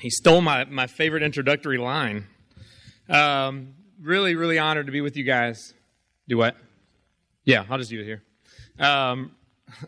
He 0.00 0.08
stole 0.08 0.40
my, 0.40 0.64
my 0.64 0.86
favorite 0.86 1.22
introductory 1.22 1.76
line. 1.76 2.26
Um, 3.08 3.74
really, 4.00 4.34
really 4.34 4.58
honored 4.58 4.86
to 4.86 4.92
be 4.92 5.02
with 5.02 5.16
you 5.16 5.24
guys. 5.24 5.74
Do 6.26 6.38
what? 6.38 6.56
Yeah, 7.44 7.64
I'll 7.68 7.78
just 7.78 7.90
do 7.90 8.00
it 8.00 8.04
here. 8.04 8.22
Um, 8.78 9.32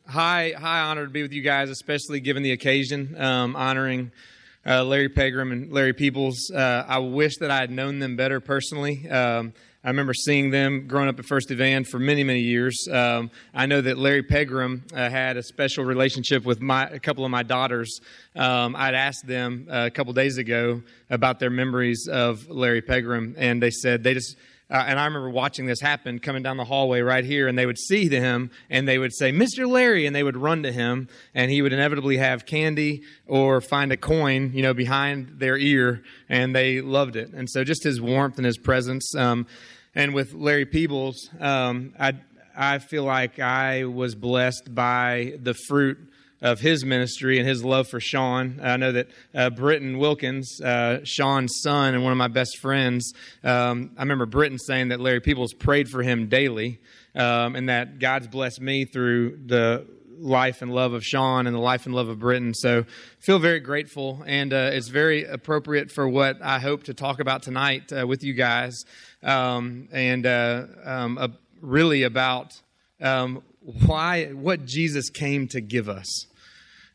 high, 0.06 0.52
high 0.56 0.80
honor 0.80 1.04
to 1.06 1.10
be 1.10 1.22
with 1.22 1.32
you 1.32 1.42
guys, 1.42 1.70
especially 1.70 2.20
given 2.20 2.42
the 2.42 2.52
occasion, 2.52 3.16
um, 3.18 3.56
honoring 3.56 4.12
uh, 4.66 4.84
Larry 4.84 5.08
Pegram 5.08 5.50
and 5.50 5.72
Larry 5.72 5.94
Peebles. 5.94 6.50
Uh, 6.50 6.84
I 6.86 6.98
wish 6.98 7.38
that 7.38 7.50
I 7.50 7.60
had 7.60 7.70
known 7.70 7.98
them 7.98 8.16
better 8.16 8.40
personally. 8.40 9.08
Um, 9.08 9.54
I 9.84 9.88
remember 9.88 10.14
seeing 10.14 10.50
them 10.50 10.86
growing 10.86 11.08
up 11.08 11.18
at 11.18 11.24
First 11.24 11.50
Evan 11.50 11.82
for 11.82 11.98
many, 11.98 12.22
many 12.22 12.38
years. 12.38 12.86
Um, 12.88 13.32
I 13.52 13.66
know 13.66 13.80
that 13.80 13.98
Larry 13.98 14.22
Pegram 14.22 14.84
uh, 14.94 15.10
had 15.10 15.36
a 15.36 15.42
special 15.42 15.84
relationship 15.84 16.44
with 16.44 16.60
my, 16.60 16.84
a 16.84 17.00
couple 17.00 17.24
of 17.24 17.32
my 17.32 17.42
daughters. 17.42 18.00
Um, 18.36 18.76
I'd 18.76 18.94
asked 18.94 19.26
them 19.26 19.66
uh, 19.68 19.86
a 19.86 19.90
couple 19.90 20.12
days 20.12 20.38
ago 20.38 20.82
about 21.10 21.40
their 21.40 21.50
memories 21.50 22.06
of 22.06 22.48
Larry 22.48 22.80
Pegram, 22.80 23.34
and 23.36 23.60
they 23.60 23.70
said 23.70 24.04
they 24.04 24.14
just 24.14 24.36
uh, 24.72 24.84
and 24.86 24.98
I 24.98 25.04
remember 25.04 25.28
watching 25.28 25.66
this 25.66 25.80
happen 25.80 26.18
coming 26.18 26.42
down 26.42 26.56
the 26.56 26.64
hallway 26.64 27.02
right 27.02 27.24
here, 27.24 27.46
and 27.46 27.58
they 27.58 27.66
would 27.66 27.78
see 27.78 28.08
him 28.08 28.50
and 28.70 28.88
they 28.88 28.96
would 28.96 29.12
say, 29.12 29.30
Mr. 29.30 29.68
Larry, 29.68 30.06
and 30.06 30.16
they 30.16 30.22
would 30.22 30.36
run 30.36 30.62
to 30.62 30.72
him, 30.72 31.08
and 31.34 31.50
he 31.50 31.60
would 31.60 31.74
inevitably 31.74 32.16
have 32.16 32.46
candy 32.46 33.02
or 33.26 33.60
find 33.60 33.92
a 33.92 33.98
coin, 33.98 34.50
you 34.54 34.62
know, 34.62 34.72
behind 34.72 35.38
their 35.38 35.58
ear, 35.58 36.02
and 36.30 36.56
they 36.56 36.80
loved 36.80 37.16
it. 37.16 37.34
And 37.34 37.50
so 37.50 37.64
just 37.64 37.84
his 37.84 38.00
warmth 38.00 38.38
and 38.38 38.46
his 38.46 38.56
presence. 38.56 39.14
Um, 39.14 39.46
and 39.94 40.14
with 40.14 40.32
Larry 40.32 40.64
Peebles, 40.64 41.28
um, 41.38 41.92
I, 42.00 42.14
I 42.56 42.78
feel 42.78 43.04
like 43.04 43.38
I 43.38 43.84
was 43.84 44.14
blessed 44.14 44.74
by 44.74 45.34
the 45.38 45.52
fruit 45.52 45.98
of 46.42 46.60
his 46.60 46.84
ministry 46.84 47.38
and 47.38 47.48
his 47.48 47.64
love 47.64 47.88
for 47.88 48.00
Sean. 48.00 48.60
I 48.62 48.76
know 48.76 48.92
that 48.92 49.08
uh, 49.34 49.48
Britton 49.50 49.98
Wilkins, 49.98 50.60
uh, 50.60 51.00
Sean's 51.04 51.62
son 51.62 51.94
and 51.94 52.02
one 52.02 52.12
of 52.12 52.18
my 52.18 52.28
best 52.28 52.58
friends, 52.58 53.14
um, 53.44 53.92
I 53.96 54.02
remember 54.02 54.26
Britton 54.26 54.58
saying 54.58 54.88
that 54.88 55.00
Larry 55.00 55.20
Peebles 55.20 55.54
prayed 55.54 55.88
for 55.88 56.02
him 56.02 56.28
daily 56.28 56.80
um, 57.14 57.56
and 57.56 57.68
that 57.68 57.98
God's 58.00 58.26
blessed 58.26 58.60
me 58.60 58.84
through 58.84 59.38
the 59.46 59.86
life 60.18 60.62
and 60.62 60.72
love 60.72 60.92
of 60.92 61.04
Sean 61.04 61.46
and 61.46 61.54
the 61.54 61.60
life 61.60 61.86
and 61.86 61.94
love 61.94 62.08
of 62.08 62.18
Britton. 62.18 62.54
So 62.54 62.84
feel 63.18 63.38
very 63.38 63.60
grateful, 63.60 64.22
and 64.26 64.52
uh, 64.52 64.70
it's 64.72 64.88
very 64.88 65.24
appropriate 65.24 65.90
for 65.90 66.08
what 66.08 66.40
I 66.42 66.58
hope 66.58 66.84
to 66.84 66.94
talk 66.94 67.20
about 67.20 67.42
tonight 67.42 67.92
uh, 67.92 68.06
with 68.06 68.22
you 68.22 68.34
guys, 68.34 68.84
um, 69.22 69.88
and 69.92 70.24
uh, 70.26 70.66
um, 70.84 71.36
really 71.60 72.04
about 72.04 72.60
um, 73.00 73.42
why 73.60 74.26
what 74.26 74.64
Jesus 74.64 75.10
came 75.10 75.48
to 75.48 75.60
give 75.60 75.88
us. 75.88 76.26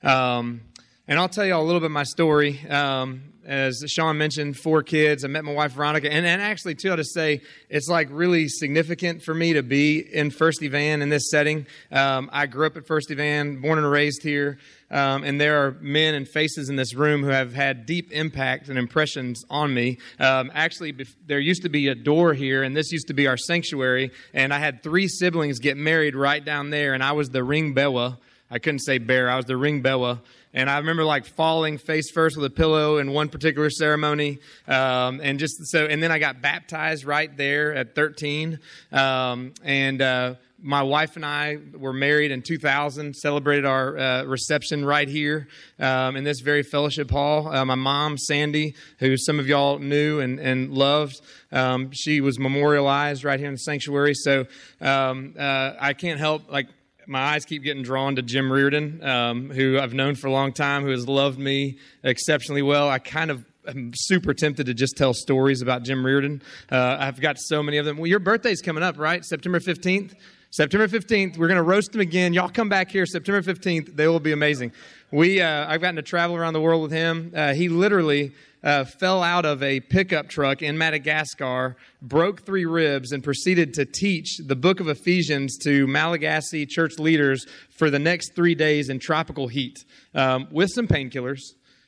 Um, 0.03 0.61
and 1.07 1.17
I'll 1.19 1.29
tell 1.29 1.45
you 1.45 1.53
all 1.53 1.63
a 1.63 1.65
little 1.65 1.79
bit 1.79 1.85
of 1.85 1.91
my 1.91 2.03
story. 2.03 2.59
Um, 2.67 3.33
as 3.47 3.81
Sean 3.87 4.17
mentioned, 4.17 4.57
four 4.57 4.83
kids. 4.83 5.23
I 5.23 5.29
met 5.29 5.45
my 5.45 5.53
wife 5.53 5.71
Veronica, 5.71 6.11
and, 6.11 6.25
and 6.25 6.41
actually, 6.41 6.75
too, 6.75 6.91
I'll 6.91 6.97
just 6.97 7.13
say 7.13 7.41
it's 7.69 7.87
like 7.87 8.09
really 8.11 8.49
significant 8.49 9.23
for 9.23 9.33
me 9.33 9.53
to 9.53 9.63
be 9.63 9.99
in 9.99 10.31
First 10.31 10.61
Evan 10.61 11.01
in 11.01 11.07
this 11.07 11.31
setting. 11.31 11.65
Um, 11.89 12.29
I 12.33 12.45
grew 12.47 12.67
up 12.67 12.75
at 12.75 12.85
First 12.85 13.09
Evan, 13.09 13.61
born 13.61 13.77
and 13.77 13.89
raised 13.89 14.21
here, 14.21 14.59
um, 14.91 15.23
and 15.23 15.39
there 15.39 15.65
are 15.65 15.77
men 15.79 16.13
and 16.13 16.27
faces 16.27 16.67
in 16.67 16.75
this 16.75 16.93
room 16.93 17.23
who 17.23 17.29
have 17.29 17.53
had 17.53 17.85
deep 17.85 18.11
impact 18.11 18.67
and 18.67 18.77
impressions 18.77 19.45
on 19.49 19.73
me. 19.73 19.97
Um, 20.19 20.51
actually, 20.53 20.93
there 21.25 21.39
used 21.39 21.63
to 21.63 21.69
be 21.69 21.87
a 21.87 21.95
door 21.95 22.33
here, 22.33 22.63
and 22.63 22.75
this 22.75 22.91
used 22.91 23.07
to 23.07 23.13
be 23.13 23.27
our 23.27 23.37
sanctuary, 23.37 24.11
and 24.33 24.53
I 24.53 24.59
had 24.59 24.83
three 24.83 25.07
siblings 25.07 25.59
get 25.59 25.77
married 25.77 26.17
right 26.17 26.43
down 26.43 26.69
there, 26.69 26.93
and 26.93 27.01
I 27.01 27.13
was 27.13 27.29
the 27.29 27.45
ring 27.45 27.73
bewa 27.73 28.17
I 28.49 28.59
couldn't 28.59 28.79
say 28.79 28.97
bear. 28.97 29.29
I 29.29 29.35
was 29.35 29.45
the 29.45 29.57
ring 29.57 29.81
bewa. 29.81 30.21
And 30.53 30.69
I 30.69 30.77
remember 30.77 31.03
like 31.03 31.25
falling 31.25 31.77
face 31.77 32.09
first 32.09 32.37
with 32.37 32.45
a 32.45 32.49
pillow 32.49 32.97
in 32.97 33.11
one 33.11 33.29
particular 33.29 33.69
ceremony. 33.69 34.39
Um, 34.67 35.19
and 35.21 35.37
just 35.37 35.67
so, 35.67 35.85
and 35.85 36.01
then 36.01 36.11
I 36.11 36.19
got 36.19 36.41
baptized 36.41 37.05
right 37.05 37.35
there 37.35 37.75
at 37.75 37.95
13. 37.95 38.59
Um, 38.91 39.53
and, 39.63 40.01
uh, 40.01 40.35
my 40.61 40.81
wife 40.81 41.15
and 41.15 41.25
I 41.25 41.59
were 41.73 41.93
married 41.93 42.31
in 42.31 42.41
2000, 42.41 43.15
celebrated 43.15 43.65
our 43.65 43.97
uh, 43.97 44.23
reception 44.23 44.83
right 44.83 45.07
here 45.07 45.47
um, 45.79 46.15
in 46.15 46.23
this 46.23 46.39
very 46.39 46.63
fellowship 46.63 47.11
hall. 47.11 47.47
Uh, 47.47 47.63
my 47.63 47.75
mom, 47.75 48.17
Sandy, 48.17 48.73
who 48.99 49.17
some 49.17 49.39
of 49.39 49.47
y'all 49.47 49.77
knew 49.77 50.19
and, 50.19 50.39
and 50.39 50.73
loved, 50.73 51.21
um, 51.51 51.91
she 51.91 52.21
was 52.21 52.39
memorialized 52.39 53.23
right 53.23 53.39
here 53.39 53.47
in 53.47 53.53
the 53.53 53.59
sanctuary. 53.59 54.15
So 54.15 54.45
um, 54.81 55.35
uh, 55.37 55.73
I 55.79 55.93
can't 55.93 56.19
help, 56.19 56.51
like, 56.51 56.67
my 57.07 57.21
eyes 57.21 57.45
keep 57.45 57.63
getting 57.63 57.83
drawn 57.83 58.17
to 58.17 58.21
Jim 58.21 58.51
Reardon, 58.51 59.01
um, 59.03 59.49
who 59.49 59.79
I've 59.79 59.93
known 59.93 60.15
for 60.15 60.27
a 60.27 60.31
long 60.31 60.51
time, 60.51 60.83
who 60.83 60.91
has 60.91 61.07
loved 61.07 61.39
me 61.39 61.77
exceptionally 62.03 62.61
well. 62.61 62.89
I 62.89 62.99
kind 62.99 63.31
of 63.31 63.45
am 63.65 63.93
super 63.95 64.33
tempted 64.33 64.65
to 64.65 64.73
just 64.73 64.97
tell 64.97 65.13
stories 65.13 65.61
about 65.61 65.83
Jim 65.83 66.05
Reardon. 66.05 66.41
Uh, 66.69 66.97
I've 66.99 67.21
got 67.21 67.37
so 67.39 67.63
many 67.63 67.77
of 67.77 67.85
them. 67.85 67.97
Well, 67.97 68.07
your 68.07 68.19
birthday's 68.19 68.61
coming 68.61 68.83
up, 68.83 68.97
right? 68.99 69.23
September 69.23 69.59
15th? 69.59 70.15
September 70.49 70.87
15th, 70.87 71.37
we're 71.37 71.47
going 71.47 71.57
to 71.57 71.63
roast 71.63 71.91
them 71.91 72.01
again. 72.01 72.33
Y'all 72.33 72.49
come 72.49 72.69
back 72.69 72.89
here 72.89 73.05
September 73.05 73.41
15th. 73.41 73.95
They 73.95 74.07
will 74.07 74.19
be 74.19 74.31
amazing. 74.31 74.71
We, 75.11 75.41
uh, 75.41 75.67
I've 75.67 75.81
gotten 75.81 75.97
to 75.97 76.01
travel 76.01 76.35
around 76.35 76.53
the 76.53 76.61
world 76.61 76.81
with 76.83 76.91
him. 76.91 77.31
Uh, 77.35 77.53
he 77.53 77.69
literally 77.69 78.33
uh, 78.67 78.83
fell 78.83 79.23
out 79.23 79.45
of 79.45 79.63
a 79.63 79.79
pickup 79.79 80.27
truck 80.27 80.61
in 80.61 80.77
Madagascar, 80.77 81.77
broke 82.01 82.45
three 82.45 82.65
ribs, 82.65 83.13
and 83.13 83.23
proceeded 83.23 83.73
to 83.73 83.85
teach 83.85 84.39
the 84.45 84.57
book 84.57 84.81
of 84.81 84.89
Ephesians 84.89 85.57
to 85.59 85.87
Malagasy 85.87 86.65
church 86.65 86.99
leaders 86.99 87.45
for 87.69 87.89
the 87.89 87.97
next 87.97 88.35
three 88.35 88.55
days 88.55 88.89
in 88.89 88.99
tropical 88.99 89.47
heat 89.47 89.85
um, 90.13 90.49
with 90.51 90.69
some 90.69 90.85
painkillers. 90.87 91.39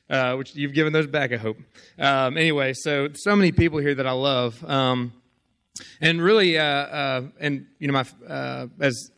Uh, 0.08 0.34
which 0.34 0.56
you've 0.56 0.74
given 0.74 0.92
those 0.92 1.06
back, 1.06 1.32
I 1.32 1.36
hope. 1.36 1.56
Um, 1.96 2.36
anyway, 2.36 2.72
so 2.74 3.10
so 3.14 3.36
many 3.36 3.52
people 3.52 3.78
here 3.78 3.94
that 3.94 4.08
I 4.08 4.10
love. 4.10 4.64
Um, 4.68 5.12
and 6.00 6.20
really, 6.20 6.58
uh, 6.58 6.64
uh, 6.64 7.22
and 7.38 7.66
you 7.78 7.86
know, 7.86 7.92
my 7.92 8.04
uh, 8.26 8.66
as 8.80 9.12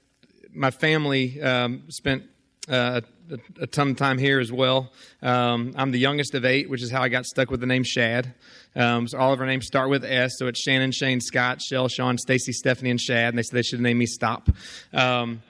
my 0.53 0.71
family 0.71 1.41
um, 1.41 1.85
spent 1.89 2.25
uh, 2.69 3.01
a, 3.33 3.63
a, 3.63 3.67
ton 3.67 3.91
of 3.91 3.97
time 3.97 4.19
here 4.19 4.39
as 4.39 4.53
well. 4.53 4.93
Um, 5.23 5.73
I'm 5.77 5.91
the 5.91 5.99
youngest 5.99 6.35
of 6.35 6.45
eight, 6.45 6.69
which 6.71 6.83
is 6.83 6.91
how 6.91 7.03
I 7.03 7.09
got 7.09 7.25
stuck 7.25 7.51
with 7.51 7.61
the 7.61 7.67
name 7.67 7.83
Shad. 7.83 8.35
Um, 8.77 9.09
so 9.09 9.19
all 9.19 9.33
of 9.33 9.41
our 9.41 9.47
names 9.47 9.67
start 9.67 9.91
with 9.91 10.05
S, 10.05 10.33
so 10.39 10.47
it's 10.47 10.61
Shannon, 10.61 10.93
Shane, 10.93 11.21
Scott, 11.21 11.61
Shell, 11.61 11.89
Sean, 11.89 12.19
Stacy, 12.19 12.53
Stephanie, 12.53 12.91
and 12.91 13.01
Shad. 13.01 13.31
And 13.31 13.39
they 13.39 13.43
said 13.43 13.57
they 13.57 13.63
should 13.63 13.81
name 13.81 13.99
me 13.99 14.07
Stop. 14.07 14.49
Um, 14.93 15.43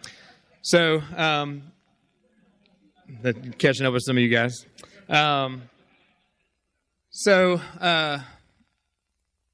so 0.62 1.02
um, 1.16 1.62
catching 3.58 3.86
up 3.86 3.92
with 3.92 4.02
some 4.04 4.16
of 4.16 4.22
you 4.22 4.28
guys. 4.28 4.64
Um, 5.08 5.62
so. 7.10 7.60
Uh, 7.80 8.20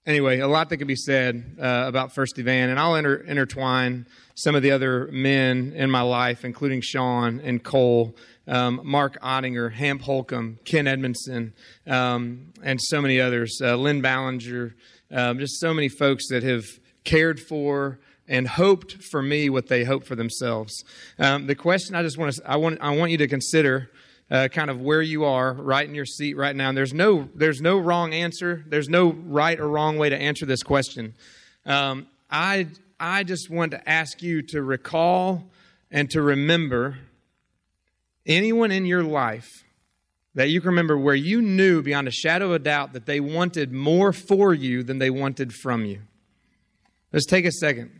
anyway, 0.08 0.40
a 0.40 0.48
lot 0.48 0.70
that 0.70 0.78
can 0.78 0.88
be 0.88 0.96
said 0.96 1.56
uh, 1.60 1.84
about 1.86 2.14
First 2.14 2.38
Evan, 2.38 2.70
and 2.70 2.80
I'll 2.80 2.96
inter- 2.96 3.22
intertwine 3.22 4.06
some 4.34 4.54
of 4.54 4.62
the 4.62 4.70
other 4.70 5.08
men 5.12 5.72
in 5.76 5.90
my 5.90 6.00
life, 6.00 6.44
including 6.44 6.80
Sean 6.80 7.40
and 7.40 7.62
Cole, 7.62 8.16
um, 8.48 8.80
Mark 8.82 9.20
Ottinger, 9.20 9.70
Hamp 9.72 10.00
Holcomb, 10.02 10.58
Ken 10.64 10.86
Edmondson, 10.88 11.52
um, 11.86 12.52
and 12.62 12.80
so 12.80 13.02
many 13.02 13.20
others, 13.20 13.60
uh, 13.62 13.76
Lynn 13.76 14.00
Ballinger, 14.00 14.74
um, 15.10 15.38
just 15.38 15.60
so 15.60 15.74
many 15.74 15.88
folks 15.88 16.28
that 16.30 16.42
have 16.42 16.64
cared 17.04 17.38
for 17.38 18.00
and 18.26 18.46
hoped 18.46 19.02
for 19.10 19.22
me 19.22 19.48
what 19.48 19.68
they 19.68 19.84
hope 19.84 20.04
for 20.04 20.14
themselves. 20.14 20.84
Um, 21.18 21.46
the 21.46 21.54
question 21.54 21.94
I 21.94 22.02
just 22.02 22.18
want 22.18 22.34
to 22.34 22.42
I 22.50 22.56
want 22.56 22.78
I 22.80 22.94
want 22.96 23.10
you 23.10 23.18
to 23.18 23.28
consider 23.28 23.90
uh, 24.30 24.48
kind 24.48 24.70
of 24.70 24.80
where 24.80 25.02
you 25.02 25.24
are 25.24 25.52
right 25.52 25.88
in 25.88 25.94
your 25.94 26.04
seat 26.04 26.36
right 26.36 26.54
now. 26.54 26.68
And 26.68 26.76
there's 26.76 26.92
no, 26.92 27.28
there's 27.34 27.60
no 27.60 27.78
wrong 27.78 28.12
answer. 28.12 28.64
There's 28.66 28.88
no 28.88 29.12
right 29.12 29.58
or 29.58 29.68
wrong 29.68 29.98
way 29.98 30.10
to 30.10 30.16
answer 30.16 30.46
this 30.46 30.62
question. 30.62 31.14
Um, 31.64 32.06
I, 32.30 32.68
I 33.00 33.24
just 33.24 33.50
want 33.50 33.72
to 33.72 33.88
ask 33.88 34.22
you 34.22 34.42
to 34.48 34.62
recall 34.62 35.44
and 35.90 36.10
to 36.10 36.20
remember 36.20 36.98
anyone 38.26 38.70
in 38.70 38.84
your 38.84 39.02
life 39.02 39.48
that 40.34 40.50
you 40.50 40.60
can 40.60 40.68
remember 40.68 40.96
where 40.96 41.14
you 41.14 41.40
knew 41.40 41.82
beyond 41.82 42.06
a 42.06 42.12
shadow 42.12 42.46
of 42.46 42.52
a 42.52 42.58
doubt 42.58 42.92
that 42.92 43.06
they 43.06 43.20
wanted 43.20 43.72
more 43.72 44.12
for 44.12 44.52
you 44.54 44.82
than 44.82 44.98
they 44.98 45.10
wanted 45.10 45.52
from 45.52 45.84
you. 45.84 46.00
Let's 47.12 47.26
take 47.26 47.46
a 47.46 47.50
second 47.50 47.97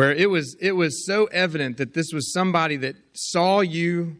where 0.00 0.14
it 0.14 0.30
was 0.30 0.56
it 0.62 0.72
was 0.72 1.04
so 1.04 1.26
evident 1.26 1.76
that 1.76 1.92
this 1.92 2.06
was 2.10 2.32
somebody 2.32 2.78
that 2.78 2.96
saw 3.12 3.60
you 3.60 4.16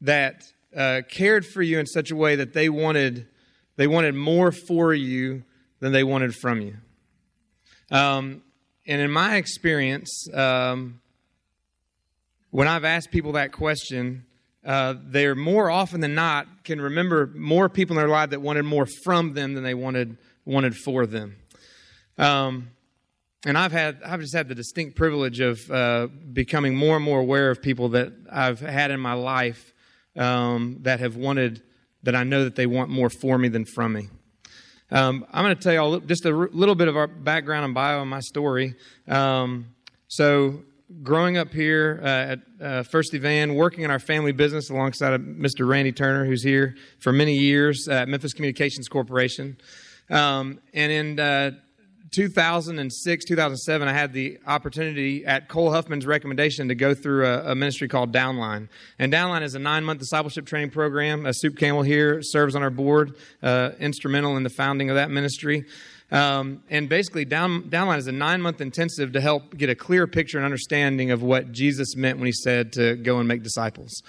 that 0.00 0.44
uh, 0.76 1.00
cared 1.10 1.44
for 1.44 1.60
you 1.60 1.80
in 1.80 1.86
such 1.86 2.12
a 2.12 2.14
way 2.14 2.36
that 2.36 2.52
they 2.52 2.68
wanted 2.68 3.26
they 3.74 3.88
wanted 3.88 4.14
more 4.14 4.52
for 4.52 4.94
you 4.94 5.42
than 5.80 5.90
they 5.90 6.04
wanted 6.04 6.32
from 6.36 6.60
you. 6.60 6.76
Um, 7.90 8.44
and 8.86 9.00
in 9.00 9.10
my 9.10 9.34
experience 9.34 10.28
um, 10.32 11.00
when 12.52 12.68
i've 12.68 12.84
asked 12.84 13.10
people 13.10 13.32
that 13.32 13.50
question 13.50 14.26
uh, 14.64 14.94
they're 15.02 15.34
more 15.34 15.68
often 15.68 16.00
than 16.00 16.14
not 16.14 16.46
can 16.62 16.80
remember 16.80 17.32
more 17.34 17.68
people 17.68 17.96
in 17.96 18.00
their 18.00 18.08
life 18.08 18.30
that 18.30 18.40
wanted 18.40 18.62
more 18.62 18.86
from 19.02 19.34
them 19.34 19.54
than 19.54 19.64
they 19.64 19.74
wanted 19.74 20.16
wanted 20.44 20.76
for 20.76 21.06
them. 21.06 21.34
Um, 22.18 22.70
and 23.44 23.58
I've 23.58 23.72
had 23.72 24.00
I've 24.04 24.20
just 24.20 24.34
had 24.34 24.48
the 24.48 24.54
distinct 24.54 24.96
privilege 24.96 25.40
of 25.40 25.70
uh, 25.70 26.08
becoming 26.32 26.74
more 26.74 26.96
and 26.96 27.04
more 27.04 27.20
aware 27.20 27.50
of 27.50 27.60
people 27.60 27.90
that 27.90 28.12
I've 28.30 28.60
had 28.60 28.90
in 28.90 29.00
my 29.00 29.14
life 29.14 29.72
um, 30.16 30.78
that 30.82 31.00
have 31.00 31.16
wanted 31.16 31.62
that 32.04 32.14
I 32.14 32.24
know 32.24 32.44
that 32.44 32.56
they 32.56 32.66
want 32.66 32.90
more 32.90 33.10
for 33.10 33.38
me 33.38 33.48
than 33.48 33.64
from 33.64 33.94
me. 33.94 34.08
Um, 34.90 35.26
I'm 35.32 35.44
going 35.44 35.56
to 35.56 35.62
tell 35.62 35.72
you 35.72 35.78
all 35.80 36.00
just 36.00 36.24
a 36.26 36.34
r- 36.34 36.50
little 36.52 36.74
bit 36.74 36.88
of 36.88 36.96
our 36.96 37.06
background 37.06 37.64
and 37.64 37.74
bio 37.74 38.00
and 38.02 38.10
my 38.10 38.20
story. 38.20 38.74
Um, 39.08 39.74
so, 40.08 40.62
growing 41.02 41.38
up 41.38 41.52
here 41.52 42.00
uh, 42.02 42.06
at 42.06 42.38
uh, 42.60 42.82
First 42.84 43.14
Evan, 43.14 43.54
working 43.54 43.84
in 43.84 43.90
our 43.90 43.98
family 43.98 44.32
business 44.32 44.70
alongside 44.70 45.14
of 45.14 45.22
Mr. 45.22 45.66
Randy 45.66 45.92
Turner, 45.92 46.26
who's 46.26 46.42
here 46.42 46.76
for 47.00 47.12
many 47.12 47.34
years 47.34 47.88
at 47.88 48.08
Memphis 48.08 48.34
Communications 48.34 48.88
Corporation. 48.88 49.56
Um, 50.10 50.60
and 50.74 50.92
in 50.92 51.18
uh, 51.18 51.52
2006, 52.14 53.24
2007, 53.24 53.88
I 53.88 53.92
had 53.92 54.12
the 54.12 54.38
opportunity 54.46 55.26
at 55.26 55.48
Cole 55.48 55.72
Huffman's 55.72 56.06
recommendation 56.06 56.68
to 56.68 56.76
go 56.76 56.94
through 56.94 57.26
a, 57.26 57.50
a 57.50 57.54
ministry 57.56 57.88
called 57.88 58.12
Downline. 58.12 58.68
And 59.00 59.12
Downline 59.12 59.42
is 59.42 59.56
a 59.56 59.58
nine 59.58 59.82
month 59.82 59.98
discipleship 59.98 60.46
training 60.46 60.70
program. 60.70 61.26
Uh, 61.26 61.32
Soup 61.32 61.56
Campbell 61.56 61.82
here 61.82 62.22
serves 62.22 62.54
on 62.54 62.62
our 62.62 62.70
board, 62.70 63.16
uh, 63.42 63.70
instrumental 63.80 64.36
in 64.36 64.44
the 64.44 64.50
founding 64.50 64.90
of 64.90 64.96
that 64.96 65.10
ministry. 65.10 65.64
Um, 66.12 66.62
and 66.70 66.88
basically, 66.88 67.24
down, 67.24 67.64
Downline 67.64 67.98
is 67.98 68.06
a 68.06 68.12
nine 68.12 68.40
month 68.40 68.60
intensive 68.60 69.12
to 69.14 69.20
help 69.20 69.56
get 69.56 69.68
a 69.68 69.74
clear 69.74 70.06
picture 70.06 70.38
and 70.38 70.44
understanding 70.44 71.10
of 71.10 71.20
what 71.20 71.50
Jesus 71.50 71.96
meant 71.96 72.18
when 72.18 72.26
he 72.26 72.32
said 72.32 72.74
to 72.74 72.94
go 72.94 73.18
and 73.18 73.26
make 73.26 73.42
disciples. 73.42 74.02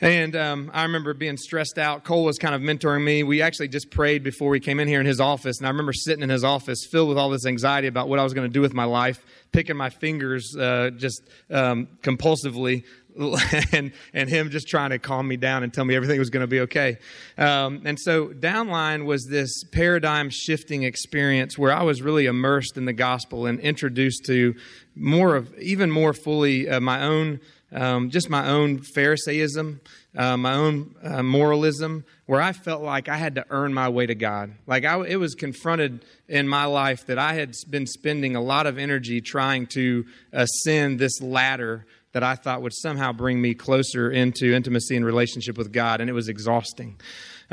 And 0.00 0.34
um, 0.34 0.70
I 0.72 0.84
remember 0.84 1.12
being 1.12 1.36
stressed 1.36 1.76
out. 1.76 2.04
Cole 2.04 2.24
was 2.24 2.38
kind 2.38 2.54
of 2.54 2.62
mentoring 2.62 3.04
me. 3.04 3.22
We 3.22 3.42
actually 3.42 3.68
just 3.68 3.90
prayed 3.90 4.22
before 4.22 4.48
we 4.48 4.58
came 4.58 4.80
in 4.80 4.88
here 4.88 5.00
in 5.00 5.06
his 5.06 5.20
office. 5.20 5.58
And 5.58 5.66
I 5.66 5.70
remember 5.70 5.92
sitting 5.92 6.22
in 6.22 6.30
his 6.30 6.42
office 6.42 6.86
filled 6.90 7.10
with 7.10 7.18
all 7.18 7.28
this 7.28 7.44
anxiety 7.44 7.86
about 7.86 8.08
what 8.08 8.18
I 8.18 8.24
was 8.24 8.32
going 8.32 8.48
to 8.48 8.52
do 8.52 8.62
with 8.62 8.72
my 8.72 8.84
life, 8.84 9.24
picking 9.52 9.76
my 9.76 9.90
fingers 9.90 10.56
uh, 10.56 10.90
just 10.96 11.22
um, 11.50 11.88
compulsively, 12.02 12.84
and, 13.72 13.92
and 14.14 14.30
him 14.30 14.50
just 14.50 14.68
trying 14.68 14.90
to 14.90 14.98
calm 14.98 15.28
me 15.28 15.36
down 15.36 15.62
and 15.62 15.74
tell 15.74 15.84
me 15.84 15.94
everything 15.94 16.18
was 16.18 16.30
going 16.30 16.42
to 16.42 16.46
be 16.46 16.60
okay. 16.60 16.96
Um, 17.36 17.82
and 17.84 17.98
so, 17.98 18.28
Downline 18.28 19.04
was 19.04 19.26
this 19.26 19.64
paradigm 19.64 20.30
shifting 20.30 20.84
experience 20.84 21.58
where 21.58 21.72
I 21.72 21.82
was 21.82 22.00
really 22.00 22.26
immersed 22.26 22.76
in 22.76 22.86
the 22.86 22.92
gospel 22.92 23.46
and 23.46 23.60
introduced 23.60 24.24
to 24.26 24.54
more 24.94 25.36
of, 25.36 25.52
even 25.58 25.90
more 25.90 26.14
fully, 26.14 26.68
uh, 26.68 26.80
my 26.80 27.02
own 27.02 27.40
um, 27.72 28.10
just 28.10 28.28
my 28.28 28.48
own 28.48 28.80
Pharisaism, 28.94 29.80
uh, 30.16 30.36
my 30.36 30.54
own 30.54 30.94
uh, 31.02 31.22
moralism, 31.22 32.04
where 32.26 32.40
I 32.40 32.52
felt 32.52 32.82
like 32.82 33.08
I 33.08 33.16
had 33.16 33.36
to 33.36 33.46
earn 33.50 33.72
my 33.72 33.88
way 33.88 34.06
to 34.06 34.14
God. 34.14 34.52
Like 34.66 34.84
I, 34.84 35.00
it 35.04 35.16
was 35.16 35.34
confronted 35.34 36.04
in 36.28 36.48
my 36.48 36.64
life 36.64 37.06
that 37.06 37.18
I 37.18 37.34
had 37.34 37.54
been 37.68 37.86
spending 37.86 38.36
a 38.36 38.40
lot 38.40 38.66
of 38.66 38.78
energy 38.78 39.20
trying 39.20 39.66
to 39.68 40.04
ascend 40.32 40.98
this 40.98 41.20
ladder 41.20 41.86
that 42.12 42.22
I 42.24 42.34
thought 42.34 42.62
would 42.62 42.74
somehow 42.74 43.12
bring 43.12 43.40
me 43.40 43.54
closer 43.54 44.10
into 44.10 44.52
intimacy 44.52 44.96
and 44.96 45.04
relationship 45.04 45.56
with 45.56 45.72
God, 45.72 46.00
and 46.00 46.10
it 46.10 46.12
was 46.12 46.28
exhausting. 46.28 46.98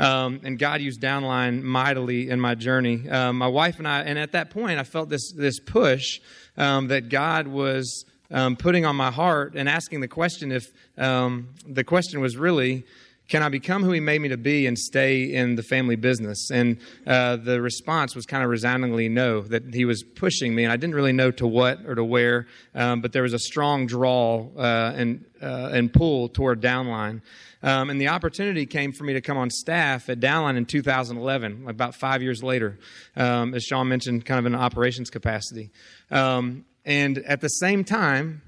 Um, 0.00 0.40
and 0.44 0.58
God 0.58 0.80
used 0.80 1.00
downline 1.00 1.62
mightily 1.62 2.30
in 2.30 2.40
my 2.40 2.54
journey. 2.54 3.08
Um, 3.08 3.38
my 3.38 3.48
wife 3.48 3.78
and 3.78 3.88
I, 3.88 4.02
and 4.02 4.18
at 4.18 4.32
that 4.32 4.50
point, 4.50 4.78
I 4.78 4.84
felt 4.84 5.08
this 5.08 5.32
this 5.32 5.58
push 5.58 6.20
um, 6.56 6.88
that 6.88 7.08
God 7.08 7.48
was 7.48 8.04
um, 8.30 8.56
putting 8.56 8.84
on 8.84 8.96
my 8.96 9.10
heart 9.10 9.54
and 9.54 9.68
asking 9.68 10.00
the 10.00 10.08
question 10.08 10.52
if 10.52 10.72
um, 10.96 11.48
the 11.66 11.84
question 11.84 12.20
was 12.20 12.36
really, 12.36 12.84
can 13.28 13.42
I 13.42 13.50
become 13.50 13.82
who 13.84 13.92
He 13.92 14.00
made 14.00 14.22
me 14.22 14.28
to 14.28 14.38
be 14.38 14.66
and 14.66 14.78
stay 14.78 15.34
in 15.34 15.54
the 15.54 15.62
family 15.62 15.96
business? 15.96 16.50
And 16.50 16.78
uh, 17.06 17.36
the 17.36 17.60
response 17.60 18.16
was 18.16 18.24
kind 18.24 18.42
of 18.42 18.48
resoundingly 18.48 19.10
no, 19.10 19.42
that 19.42 19.74
He 19.74 19.84
was 19.84 20.02
pushing 20.02 20.54
me, 20.54 20.64
and 20.64 20.72
I 20.72 20.76
didn't 20.76 20.94
really 20.94 21.12
know 21.12 21.30
to 21.32 21.46
what 21.46 21.84
or 21.86 21.94
to 21.94 22.04
where, 22.04 22.46
um, 22.74 23.02
but 23.02 23.12
there 23.12 23.22
was 23.22 23.34
a 23.34 23.38
strong 23.38 23.86
draw 23.86 24.48
uh, 24.56 24.94
and, 24.96 25.26
uh, 25.42 25.70
and 25.72 25.92
pull 25.92 26.30
toward 26.30 26.62
downline. 26.62 27.20
Um, 27.62 27.90
and 27.90 28.00
the 28.00 28.08
opportunity 28.08 28.66
came 28.66 28.92
for 28.92 29.04
me 29.04 29.12
to 29.14 29.20
come 29.20 29.36
on 29.36 29.50
staff 29.50 30.08
at 30.08 30.20
Downline 30.20 30.56
in 30.56 30.64
2011, 30.64 31.68
about 31.68 31.94
five 31.94 32.22
years 32.22 32.42
later, 32.42 32.78
um, 33.16 33.52
as 33.52 33.64
Sean 33.64 33.88
mentioned, 33.88 34.24
kind 34.24 34.38
of 34.38 34.46
in 34.46 34.54
an 34.54 34.60
operations 34.60 35.10
capacity. 35.10 35.70
Um, 36.10 36.64
and 36.88 37.18
at 37.18 37.42
the 37.42 37.48
same 37.48 37.84
time, 37.84 38.40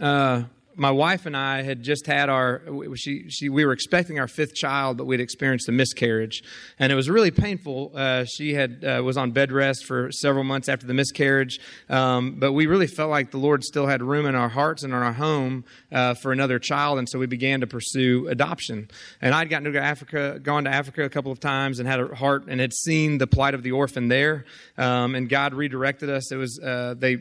uh, 0.00 0.44
my 0.80 0.90
wife 0.90 1.26
and 1.26 1.36
I 1.36 1.60
had 1.60 1.82
just 1.82 2.06
had 2.06 2.30
our 2.30 2.62
she, 2.94 3.28
she 3.28 3.50
we 3.50 3.66
were 3.66 3.72
expecting 3.72 4.18
our 4.18 4.26
fifth 4.26 4.54
child, 4.54 4.96
but 4.96 5.04
we'd 5.04 5.20
experienced 5.20 5.68
a 5.68 5.72
miscarriage, 5.72 6.42
and 6.78 6.90
it 6.90 6.94
was 6.94 7.10
really 7.10 7.30
painful. 7.30 7.92
Uh, 7.94 8.24
she 8.24 8.54
had 8.54 8.82
uh, 8.82 9.02
was 9.04 9.18
on 9.18 9.32
bed 9.32 9.52
rest 9.52 9.84
for 9.84 10.10
several 10.10 10.42
months 10.42 10.70
after 10.70 10.86
the 10.86 10.94
miscarriage, 10.94 11.60
um, 11.90 12.36
but 12.38 12.52
we 12.52 12.66
really 12.66 12.86
felt 12.86 13.10
like 13.10 13.30
the 13.30 13.36
Lord 13.36 13.62
still 13.62 13.86
had 13.86 14.02
room 14.02 14.24
in 14.24 14.34
our 14.34 14.48
hearts 14.48 14.82
and 14.82 14.94
in 14.94 14.98
our 14.98 15.12
home 15.12 15.64
uh, 15.92 16.14
for 16.14 16.32
another 16.32 16.58
child, 16.58 16.98
and 16.98 17.06
so 17.06 17.18
we 17.18 17.26
began 17.26 17.60
to 17.60 17.66
pursue 17.66 18.26
adoption. 18.28 18.88
And 19.20 19.34
I'd 19.34 19.50
gotten 19.50 19.70
to 19.70 19.78
Africa, 19.78 20.40
gone 20.42 20.64
to 20.64 20.70
Africa 20.70 21.04
a 21.04 21.10
couple 21.10 21.30
of 21.30 21.40
times, 21.40 21.78
and 21.78 21.86
had 21.86 22.00
a 22.00 22.14
heart 22.14 22.46
and 22.48 22.58
had 22.58 22.72
seen 22.72 23.18
the 23.18 23.26
plight 23.26 23.52
of 23.52 23.62
the 23.62 23.72
orphan 23.72 24.08
there, 24.08 24.46
um, 24.78 25.14
and 25.14 25.28
God 25.28 25.52
redirected 25.52 26.08
us. 26.08 26.32
It 26.32 26.36
was 26.36 26.58
uh, 26.58 26.94
they 26.96 27.18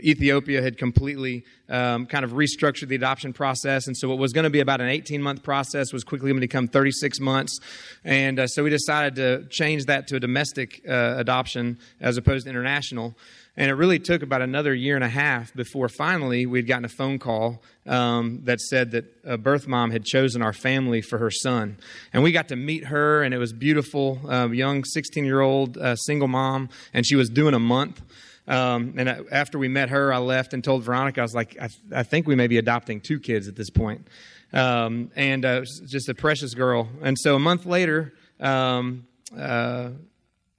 Ethiopia 0.00 0.60
had 0.60 0.76
completely 0.76 1.44
um, 1.68 2.06
kind 2.06 2.24
of 2.24 2.32
restructured 2.32 2.88
the 2.88 2.94
adoption 2.94 3.32
process. 3.32 3.86
And 3.86 3.96
so 3.96 4.08
what 4.08 4.18
was 4.18 4.32
going 4.32 4.44
to 4.44 4.50
be 4.50 4.60
about 4.60 4.80
an 4.80 4.88
18 4.88 5.22
month 5.22 5.42
process 5.42 5.92
was 5.92 6.04
quickly 6.04 6.30
going 6.30 6.36
to 6.36 6.40
become 6.40 6.68
36 6.68 7.20
months. 7.20 7.58
And 8.04 8.38
uh, 8.38 8.46
so 8.46 8.64
we 8.64 8.70
decided 8.70 9.16
to 9.16 9.46
change 9.48 9.86
that 9.86 10.06
to 10.08 10.16
a 10.16 10.20
domestic 10.20 10.82
uh, 10.88 11.14
adoption 11.16 11.78
as 12.00 12.16
opposed 12.16 12.44
to 12.44 12.50
international. 12.50 13.14
And 13.56 13.70
it 13.70 13.74
really 13.74 14.00
took 14.00 14.22
about 14.22 14.42
another 14.42 14.74
year 14.74 14.96
and 14.96 15.04
a 15.04 15.08
half 15.08 15.54
before 15.54 15.88
finally 15.88 16.44
we'd 16.44 16.66
gotten 16.66 16.84
a 16.84 16.88
phone 16.88 17.20
call 17.20 17.62
um, 17.86 18.40
that 18.44 18.60
said 18.60 18.90
that 18.92 19.04
a 19.24 19.38
birth 19.38 19.68
mom 19.68 19.92
had 19.92 20.04
chosen 20.04 20.42
our 20.42 20.52
family 20.52 21.00
for 21.00 21.18
her 21.18 21.30
son. 21.30 21.76
And 22.12 22.24
we 22.24 22.32
got 22.32 22.48
to 22.48 22.56
meet 22.56 22.86
her, 22.86 23.22
and 23.22 23.32
it 23.32 23.38
was 23.38 23.52
beautiful. 23.52 24.20
Uh, 24.28 24.48
young 24.48 24.82
16 24.82 25.24
year 25.24 25.40
old 25.40 25.78
uh, 25.78 25.94
single 25.94 26.26
mom, 26.26 26.68
and 26.92 27.06
she 27.06 27.14
was 27.14 27.28
doing 27.28 27.54
a 27.54 27.60
month. 27.60 28.02
Um, 28.46 28.94
and 28.96 29.08
after 29.08 29.58
we 29.58 29.68
met 29.68 29.88
her, 29.88 30.12
I 30.12 30.18
left 30.18 30.52
and 30.52 30.62
told 30.62 30.82
Veronica, 30.82 31.20
I 31.20 31.24
was 31.24 31.34
like, 31.34 31.56
I, 31.60 31.68
th- 31.68 31.80
I 31.94 32.02
think 32.02 32.26
we 32.26 32.34
may 32.34 32.46
be 32.46 32.58
adopting 32.58 33.00
two 33.00 33.18
kids 33.18 33.48
at 33.48 33.56
this 33.56 33.70
point. 33.70 34.06
Um, 34.52 35.10
and 35.16 35.44
uh, 35.44 35.62
just 35.86 36.08
a 36.08 36.14
precious 36.14 36.54
girl. 36.54 36.88
And 37.02 37.18
so 37.18 37.34
a 37.34 37.38
month 37.38 37.64
later, 37.66 38.12
um, 38.40 39.06
uh, 39.36 39.90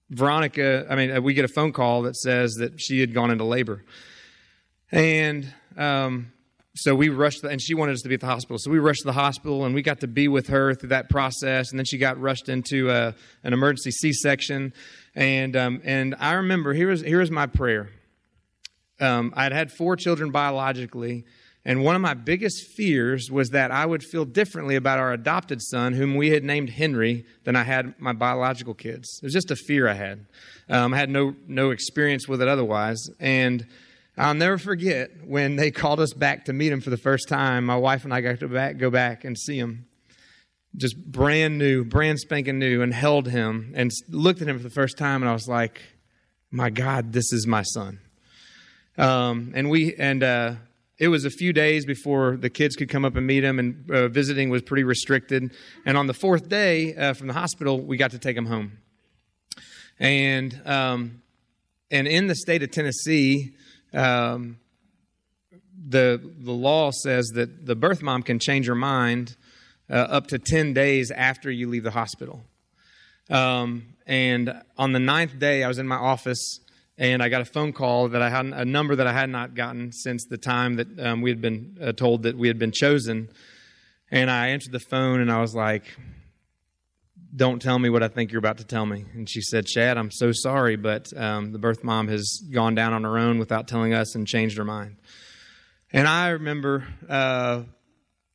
Veronica, 0.09 0.85
I 0.89 0.95
mean, 0.95 1.11
uh, 1.11 1.21
we 1.21 1.33
get 1.33 1.45
a 1.45 1.49
phone 1.49 1.71
call 1.71 2.03
that 2.03 2.15
says 2.15 2.55
that 2.55 2.81
she 2.81 2.99
had 2.99 3.13
gone 3.13 3.31
into 3.31 3.43
labor. 3.43 3.83
And 4.91 5.53
um, 5.77 6.31
so 6.75 6.93
we 6.93 7.09
rushed, 7.09 7.41
the, 7.41 7.47
and 7.47 7.61
she 7.61 7.73
wanted 7.73 7.93
us 7.93 8.01
to 8.01 8.09
be 8.09 8.15
at 8.15 8.21
the 8.21 8.27
hospital. 8.27 8.57
So 8.59 8.69
we 8.69 8.79
rushed 8.79 9.01
to 9.01 9.07
the 9.07 9.13
hospital, 9.13 9.65
and 9.65 9.73
we 9.73 9.81
got 9.81 10.01
to 10.01 10.07
be 10.07 10.27
with 10.27 10.47
her 10.47 10.75
through 10.75 10.89
that 10.89 11.09
process. 11.09 11.71
And 11.71 11.79
then 11.79 11.85
she 11.85 11.97
got 11.97 12.19
rushed 12.19 12.49
into 12.49 12.89
a, 12.89 13.07
uh, 13.07 13.11
an 13.43 13.53
emergency 13.53 13.91
C 13.91 14.11
section. 14.11 14.73
And, 15.15 15.55
um, 15.55 15.81
and 15.85 16.15
I 16.19 16.33
remember, 16.33 16.73
here 16.73 16.89
was, 16.89 17.01
here 17.01 17.19
was 17.19 17.31
my 17.31 17.47
prayer. 17.47 17.89
Um, 18.99 19.33
I'd 19.35 19.53
had 19.53 19.71
four 19.71 19.95
children 19.95 20.31
biologically, 20.31 21.25
and 21.63 21.83
one 21.83 21.95
of 21.95 22.01
my 22.01 22.13
biggest 22.13 22.67
fears 22.75 23.31
was 23.31 23.49
that 23.49 23.71
I 23.71 23.85
would 23.85 24.03
feel 24.03 24.23
differently 24.23 24.75
about 24.75 24.99
our 24.99 25.13
adopted 25.13 25.61
son, 25.61 25.93
whom 25.93 26.15
we 26.15 26.29
had 26.29 26.43
named 26.43 26.69
Henry, 26.69 27.25
than 27.43 27.55
I 27.55 27.63
had 27.63 27.99
my 27.99 28.13
biological 28.13 28.73
kids. 28.73 29.19
It 29.21 29.25
was 29.25 29.33
just 29.33 29.49
a 29.49 29.55
fear 29.55 29.87
I 29.87 29.93
had. 29.93 30.27
Um, 30.69 30.93
I 30.93 30.97
had 30.97 31.09
no, 31.09 31.35
no 31.47 31.71
experience 31.71 32.27
with 32.27 32.41
it 32.41 32.47
otherwise. 32.47 33.09
And 33.19 33.65
I'll 34.17 34.33
never 34.33 34.57
forget 34.57 35.11
when 35.25 35.57
they 35.57 35.71
called 35.71 35.99
us 35.99 36.13
back 36.13 36.45
to 36.45 36.53
meet 36.53 36.71
him 36.71 36.79
for 36.79 36.89
the 36.89 36.97
first 36.97 37.27
time. 37.27 37.65
My 37.65 37.75
wife 37.75 38.05
and 38.05 38.13
I 38.13 38.21
got 38.21 38.39
to 38.39 38.47
back, 38.47 38.77
go 38.77 38.89
back 38.89 39.25
and 39.25 39.37
see 39.37 39.57
him 39.57 39.87
just 40.77 40.97
brand 40.97 41.57
new, 41.57 41.83
brand 41.83 42.19
spanking 42.19 42.59
new, 42.59 42.81
and 42.81 42.93
held 42.93 43.27
him 43.27 43.73
and 43.75 43.91
looked 44.09 44.41
at 44.41 44.47
him 44.47 44.57
for 44.57 44.63
the 44.63 44.69
first 44.69 44.97
time, 44.97 45.21
and 45.21 45.29
I 45.29 45.33
was 45.33 45.47
like, 45.47 45.81
"My 46.51 46.69
God, 46.69 47.13
this 47.13 47.31
is 47.31 47.47
my 47.47 47.63
son." 47.63 47.99
Um, 48.97 49.51
and 49.55 49.69
we 49.69 49.95
and 49.95 50.23
uh, 50.23 50.55
it 50.97 51.07
was 51.09 51.25
a 51.25 51.29
few 51.29 51.53
days 51.53 51.85
before 51.85 52.37
the 52.37 52.49
kids 52.49 52.75
could 52.75 52.89
come 52.89 53.05
up 53.05 53.15
and 53.15 53.25
meet 53.25 53.43
him, 53.43 53.59
and 53.59 53.89
uh, 53.91 54.07
visiting 54.07 54.49
was 54.49 54.61
pretty 54.61 54.83
restricted. 54.83 55.51
And 55.85 55.97
on 55.97 56.07
the 56.07 56.13
fourth 56.13 56.49
day 56.49 56.95
uh, 56.95 57.13
from 57.13 57.27
the 57.27 57.33
hospital, 57.33 57.79
we 57.81 57.97
got 57.97 58.11
to 58.11 58.19
take 58.19 58.35
him 58.35 58.45
home. 58.45 58.79
And 59.99 60.61
um, 60.65 61.21
and 61.91 62.07
in 62.07 62.27
the 62.27 62.35
state 62.35 62.63
of 62.63 62.71
Tennessee. 62.71 63.55
Um, 63.95 64.57
the 65.87 66.19
the 66.39 66.51
law 66.51 66.91
says 66.91 67.31
that 67.35 67.65
the 67.65 67.75
birth 67.75 68.01
mom 68.01 68.23
can 68.23 68.39
change 68.39 68.67
her 68.67 68.75
mind 68.75 69.35
uh, 69.89 69.93
up 69.93 70.27
to 70.27 70.39
10 70.39 70.73
days 70.73 71.11
after 71.11 71.51
you 71.51 71.69
leave 71.69 71.83
the 71.83 71.91
hospital. 71.91 72.43
Um, 73.29 73.95
and 74.05 74.61
on 74.77 74.91
the 74.91 74.99
ninth 74.99 75.39
day, 75.39 75.63
I 75.63 75.67
was 75.67 75.79
in 75.79 75.87
my 75.87 75.95
office 75.95 76.59
and 76.97 77.21
I 77.21 77.29
got 77.29 77.41
a 77.41 77.45
phone 77.45 77.73
call 77.73 78.09
that 78.09 78.21
I 78.21 78.29
had 78.29 78.45
a 78.45 78.65
number 78.65 78.95
that 78.95 79.07
I 79.07 79.13
had 79.13 79.29
not 79.29 79.53
gotten 79.53 79.91
since 79.91 80.25
the 80.25 80.37
time 80.37 80.75
that 80.75 80.99
um, 80.99 81.21
we 81.21 81.29
had 81.29 81.41
been 81.41 81.77
uh, 81.81 81.91
told 81.91 82.23
that 82.23 82.37
we 82.37 82.47
had 82.47 82.57
been 82.57 82.71
chosen. 82.71 83.29
And 84.11 84.29
I 84.29 84.49
answered 84.49 84.71
the 84.71 84.79
phone 84.79 85.19
and 85.19 85.31
I 85.31 85.41
was 85.41 85.55
like, 85.55 85.83
don't 87.35 87.61
tell 87.61 87.77
me 87.77 87.89
what 87.89 88.03
I 88.03 88.07
think 88.07 88.31
you're 88.31 88.39
about 88.39 88.59
to 88.59 88.63
tell 88.63 88.85
me. 88.85 89.05
And 89.13 89.29
she 89.29 89.41
said, 89.41 89.67
Shad, 89.67 89.97
I'm 89.97 90.11
so 90.11 90.31
sorry, 90.31 90.75
but 90.75 91.11
um, 91.17 91.51
the 91.51 91.59
birth 91.59 91.83
mom 91.83 92.07
has 92.07 92.41
gone 92.51 92.75
down 92.75 92.93
on 92.93 93.03
her 93.03 93.17
own 93.17 93.39
without 93.39 93.67
telling 93.67 93.93
us 93.93 94.15
and 94.15 94.27
changed 94.27 94.57
her 94.57 94.63
mind. 94.63 94.97
And 95.91 96.07
I 96.07 96.29
remember 96.29 96.87
uh, 97.09 97.63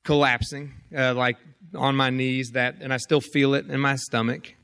collapsing, 0.04 0.74
uh, 0.96 1.14
like 1.14 1.36
on 1.74 1.96
my 1.96 2.10
knees, 2.10 2.50
that, 2.52 2.76
and 2.80 2.92
I 2.92 2.96
still 2.98 3.20
feel 3.20 3.54
it 3.54 3.66
in 3.66 3.80
my 3.80 3.96
stomach. 3.96 4.54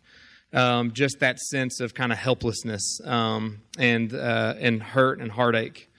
Um, 0.52 0.92
just 0.92 1.20
that 1.20 1.38
sense 1.38 1.80
of 1.80 1.92
kind 1.92 2.12
of 2.12 2.18
helplessness 2.18 3.00
um, 3.04 3.62
and 3.78 4.14
uh, 4.14 4.54
and 4.58 4.82
hurt 4.82 5.20
and 5.20 5.30
heartache. 5.30 5.90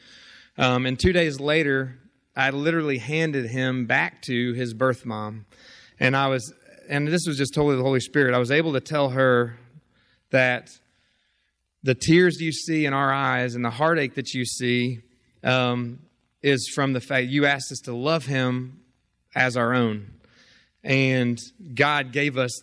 Um, 0.58 0.86
and 0.86 0.98
two 0.98 1.12
days 1.12 1.40
later, 1.40 2.00
I 2.36 2.50
literally 2.52 2.98
handed 2.98 3.48
him 3.48 3.86
back 3.86 4.22
to 4.24 4.54
his 4.54 4.74
birth 4.74 5.06
mom, 5.06 5.46
and 6.00 6.16
I 6.16 6.28
was, 6.28 6.54
and 6.90 7.08
this 7.08 7.28
was 7.28 7.38
just 7.38 7.54
totally 7.54 7.76
the 7.76 7.84
Holy 7.84 8.00
Spirit. 8.00 8.34
I 8.34 8.38
was 8.38 8.52
able 8.52 8.74
to 8.74 8.80
tell 8.80 9.10
her 9.10 9.58
that 10.32 10.70
the 11.84 11.96
tears 11.96 12.42
you 12.42 12.52
see 12.52 12.86
in 12.86 12.94
our 12.94 13.14
eyes 13.14 13.56
and 13.56 13.64
the 13.64 13.70
heartache 13.70 14.16
that 14.16 14.34
you 14.34 14.46
see 14.46 15.02
um, 15.44 16.00
is 16.42 16.70
from 16.74 16.94
the 16.94 17.02
fact 17.02 17.28
you 17.28 17.46
asked 17.46 17.72
us 17.72 17.80
to 17.82 17.96
love 17.96 18.26
him 18.26 18.82
as 19.36 19.56
our 19.56 19.74
own. 19.74 20.14
And 20.84 21.40
God 21.74 22.12
gave 22.12 22.38
us 22.38 22.62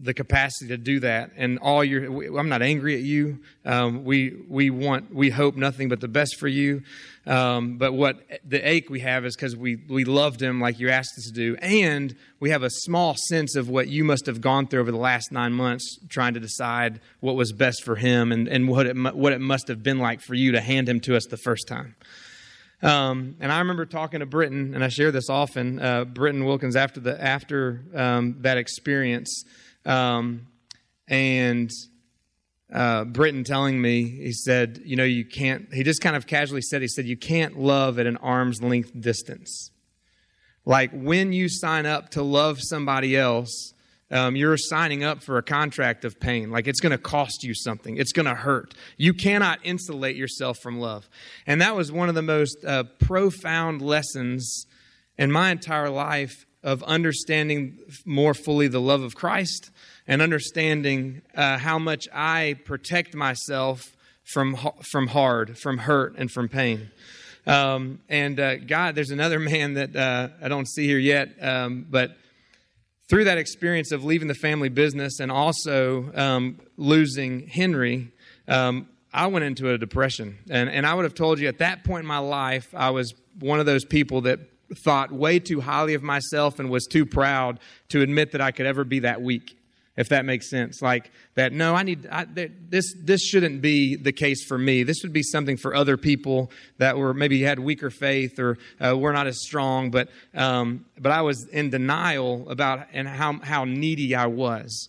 the 0.00 0.14
capacity 0.14 0.68
to 0.68 0.76
do 0.76 1.00
that. 1.00 1.32
And 1.36 1.58
all 1.58 1.84
your, 1.84 2.38
I'm 2.38 2.48
not 2.48 2.62
angry 2.62 2.94
at 2.94 3.02
you. 3.02 3.40
Um, 3.64 4.04
we 4.04 4.44
we 4.48 4.70
want, 4.70 5.14
we 5.14 5.30
hope 5.30 5.56
nothing 5.56 5.88
but 5.88 6.00
the 6.00 6.08
best 6.08 6.36
for 6.38 6.48
you. 6.48 6.82
Um, 7.26 7.78
but 7.78 7.92
what 7.92 8.16
the 8.44 8.66
ache 8.68 8.90
we 8.90 9.00
have 9.00 9.24
is 9.24 9.36
because 9.36 9.56
we 9.56 9.76
we 9.88 10.04
loved 10.04 10.42
him 10.42 10.60
like 10.60 10.80
you 10.80 10.90
asked 10.90 11.16
us 11.18 11.26
to 11.26 11.32
do, 11.32 11.56
and 11.56 12.16
we 12.40 12.50
have 12.50 12.62
a 12.62 12.70
small 12.70 13.14
sense 13.28 13.54
of 13.54 13.68
what 13.68 13.88
you 13.88 14.02
must 14.02 14.26
have 14.26 14.40
gone 14.40 14.66
through 14.66 14.80
over 14.80 14.90
the 14.90 14.98
last 14.98 15.30
nine 15.30 15.52
months 15.52 15.98
trying 16.08 16.34
to 16.34 16.40
decide 16.40 17.00
what 17.20 17.36
was 17.36 17.52
best 17.52 17.84
for 17.84 17.94
him 17.94 18.32
and 18.32 18.48
and 18.48 18.68
what 18.68 18.86
it 18.86 18.96
what 19.14 19.32
it 19.32 19.40
must 19.40 19.68
have 19.68 19.82
been 19.82 19.98
like 19.98 20.20
for 20.20 20.34
you 20.34 20.52
to 20.52 20.60
hand 20.60 20.88
him 20.88 21.00
to 21.00 21.16
us 21.16 21.26
the 21.26 21.36
first 21.36 21.68
time. 21.68 21.94
Um, 22.82 23.36
and 23.38 23.52
I 23.52 23.60
remember 23.60 23.86
talking 23.86 24.20
to 24.20 24.26
Britton, 24.26 24.74
and 24.74 24.82
I 24.82 24.88
share 24.88 25.12
this 25.12 25.30
often. 25.30 25.78
Uh, 25.78 26.04
Britton 26.04 26.44
Wilkins 26.44 26.74
after 26.74 26.98
the 26.98 27.22
after 27.22 27.84
um, 27.94 28.36
that 28.40 28.58
experience. 28.58 29.44
Um, 29.84 30.46
and 31.08 31.70
uh, 32.72 33.04
Britton 33.04 33.44
telling 33.44 33.80
me, 33.80 34.04
he 34.08 34.32
said, 34.32 34.80
you 34.84 34.96
know, 34.96 35.04
you 35.04 35.24
can't, 35.24 35.72
he 35.72 35.82
just 35.82 36.00
kind 36.00 36.16
of 36.16 36.26
casually 36.26 36.62
said, 36.62 36.80
he 36.80 36.88
said, 36.88 37.04
you 37.06 37.16
can't 37.16 37.58
love 37.58 37.98
at 37.98 38.06
an 38.06 38.16
arm's 38.18 38.62
length 38.62 38.98
distance. 38.98 39.70
Like 40.64 40.90
when 40.92 41.32
you 41.32 41.48
sign 41.48 41.86
up 41.86 42.10
to 42.10 42.22
love 42.22 42.58
somebody 42.60 43.16
else, 43.16 43.74
um, 44.10 44.36
you're 44.36 44.56
signing 44.56 45.02
up 45.02 45.22
for 45.22 45.38
a 45.38 45.42
contract 45.42 46.04
of 46.04 46.20
pain. 46.20 46.50
Like 46.50 46.66
it's 46.68 46.80
going 46.80 46.92
to 46.92 46.98
cost 46.98 47.42
you 47.42 47.54
something. 47.54 47.96
It's 47.96 48.12
going 48.12 48.26
to 48.26 48.34
hurt. 48.34 48.74
You 48.96 49.14
cannot 49.14 49.60
insulate 49.64 50.16
yourself 50.16 50.58
from 50.58 50.78
love. 50.78 51.08
And 51.46 51.60
that 51.62 51.74
was 51.74 51.90
one 51.90 52.08
of 52.08 52.14
the 52.14 52.22
most 52.22 52.64
uh, 52.64 52.84
profound 53.00 53.82
lessons 53.82 54.66
in 55.18 55.32
my 55.32 55.50
entire 55.50 55.90
life 55.90 56.46
of 56.62 56.82
understanding 56.84 57.78
more 58.04 58.34
fully 58.34 58.68
the 58.68 58.80
love 58.80 59.02
of 59.02 59.14
Christ 59.14 59.70
and 60.06 60.22
understanding 60.22 61.22
uh, 61.34 61.58
how 61.58 61.78
much 61.78 62.08
I 62.12 62.56
protect 62.64 63.14
myself 63.14 63.96
from 64.24 64.56
from 64.82 65.08
hard, 65.08 65.58
from 65.58 65.78
hurt, 65.78 66.14
and 66.16 66.30
from 66.30 66.48
pain. 66.48 66.90
Um, 67.46 68.00
and 68.08 68.38
uh, 68.38 68.56
God, 68.56 68.94
there's 68.94 69.10
another 69.10 69.38
man 69.52 69.74
that 69.74 69.96
uh, 69.96 70.28
I 70.40 70.48
don't 70.48 70.68
see 70.68 70.86
here 70.86 70.98
yet, 70.98 71.30
um, 71.42 71.86
but 71.88 72.16
through 73.08 73.24
that 73.24 73.38
experience 73.38 73.92
of 73.92 74.04
leaving 74.04 74.28
the 74.28 74.34
family 74.34 74.68
business 74.68 75.20
and 75.20 75.30
also 75.30 76.10
um, 76.14 76.58
losing 76.76 77.46
Henry, 77.46 78.10
um, 78.48 78.88
I 79.12 79.26
went 79.26 79.44
into 79.44 79.70
a 79.70 79.76
depression. 79.76 80.38
And, 80.48 80.70
and 80.70 80.86
I 80.86 80.94
would 80.94 81.04
have 81.04 81.14
told 81.14 81.38
you 81.38 81.48
at 81.48 81.58
that 81.58 81.84
point 81.84 82.04
in 82.04 82.06
my 82.06 82.18
life, 82.18 82.74
I 82.74 82.90
was 82.90 83.12
one 83.38 83.60
of 83.60 83.66
those 83.66 83.84
people 83.84 84.22
that 84.22 84.40
thought 84.74 85.12
way 85.12 85.38
too 85.38 85.60
highly 85.60 85.94
of 85.94 86.02
myself 86.02 86.58
and 86.58 86.70
was 86.70 86.86
too 86.86 87.06
proud 87.06 87.60
to 87.88 88.00
admit 88.00 88.32
that 88.32 88.40
I 88.40 88.50
could 88.50 88.66
ever 88.66 88.84
be 88.84 89.00
that 89.00 89.22
weak 89.22 89.56
if 89.96 90.08
that 90.08 90.24
makes 90.24 90.48
sense. 90.48 90.80
Like 90.80 91.10
that 91.34 91.52
no 91.52 91.74
i 91.74 91.82
need 91.82 92.06
I, 92.10 92.24
this 92.24 92.94
this 92.98 93.22
shouldn't 93.22 93.60
be 93.60 93.96
the 93.96 94.12
case 94.12 94.44
for 94.44 94.58
me. 94.58 94.82
This 94.82 95.02
would 95.02 95.12
be 95.12 95.22
something 95.22 95.56
for 95.56 95.74
other 95.74 95.96
people 95.96 96.50
that 96.78 96.96
were 96.96 97.14
maybe 97.14 97.42
had 97.42 97.58
weaker 97.58 97.90
faith 97.90 98.38
or 98.38 98.58
uh, 98.80 98.96
were 98.96 99.12
not 99.12 99.26
as 99.26 99.42
strong 99.42 99.90
but 99.90 100.08
um, 100.34 100.84
but 100.98 101.12
i 101.12 101.22
was 101.22 101.46
in 101.48 101.70
denial 101.70 102.48
about 102.48 102.86
and 102.92 103.08
how 103.08 103.38
how 103.40 103.64
needy 103.64 104.14
i 104.14 104.26
was. 104.26 104.88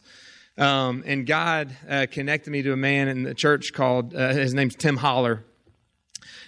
Um, 0.57 1.03
and 1.05 1.25
god 1.25 1.75
uh, 1.89 2.05
connected 2.09 2.51
me 2.51 2.61
to 2.61 2.73
a 2.73 2.77
man 2.77 3.07
in 3.07 3.23
the 3.23 3.33
church 3.33 3.73
called 3.73 4.13
uh, 4.15 4.29
his 4.29 4.53
name's 4.53 4.75
tim 4.75 4.97
holler 4.97 5.43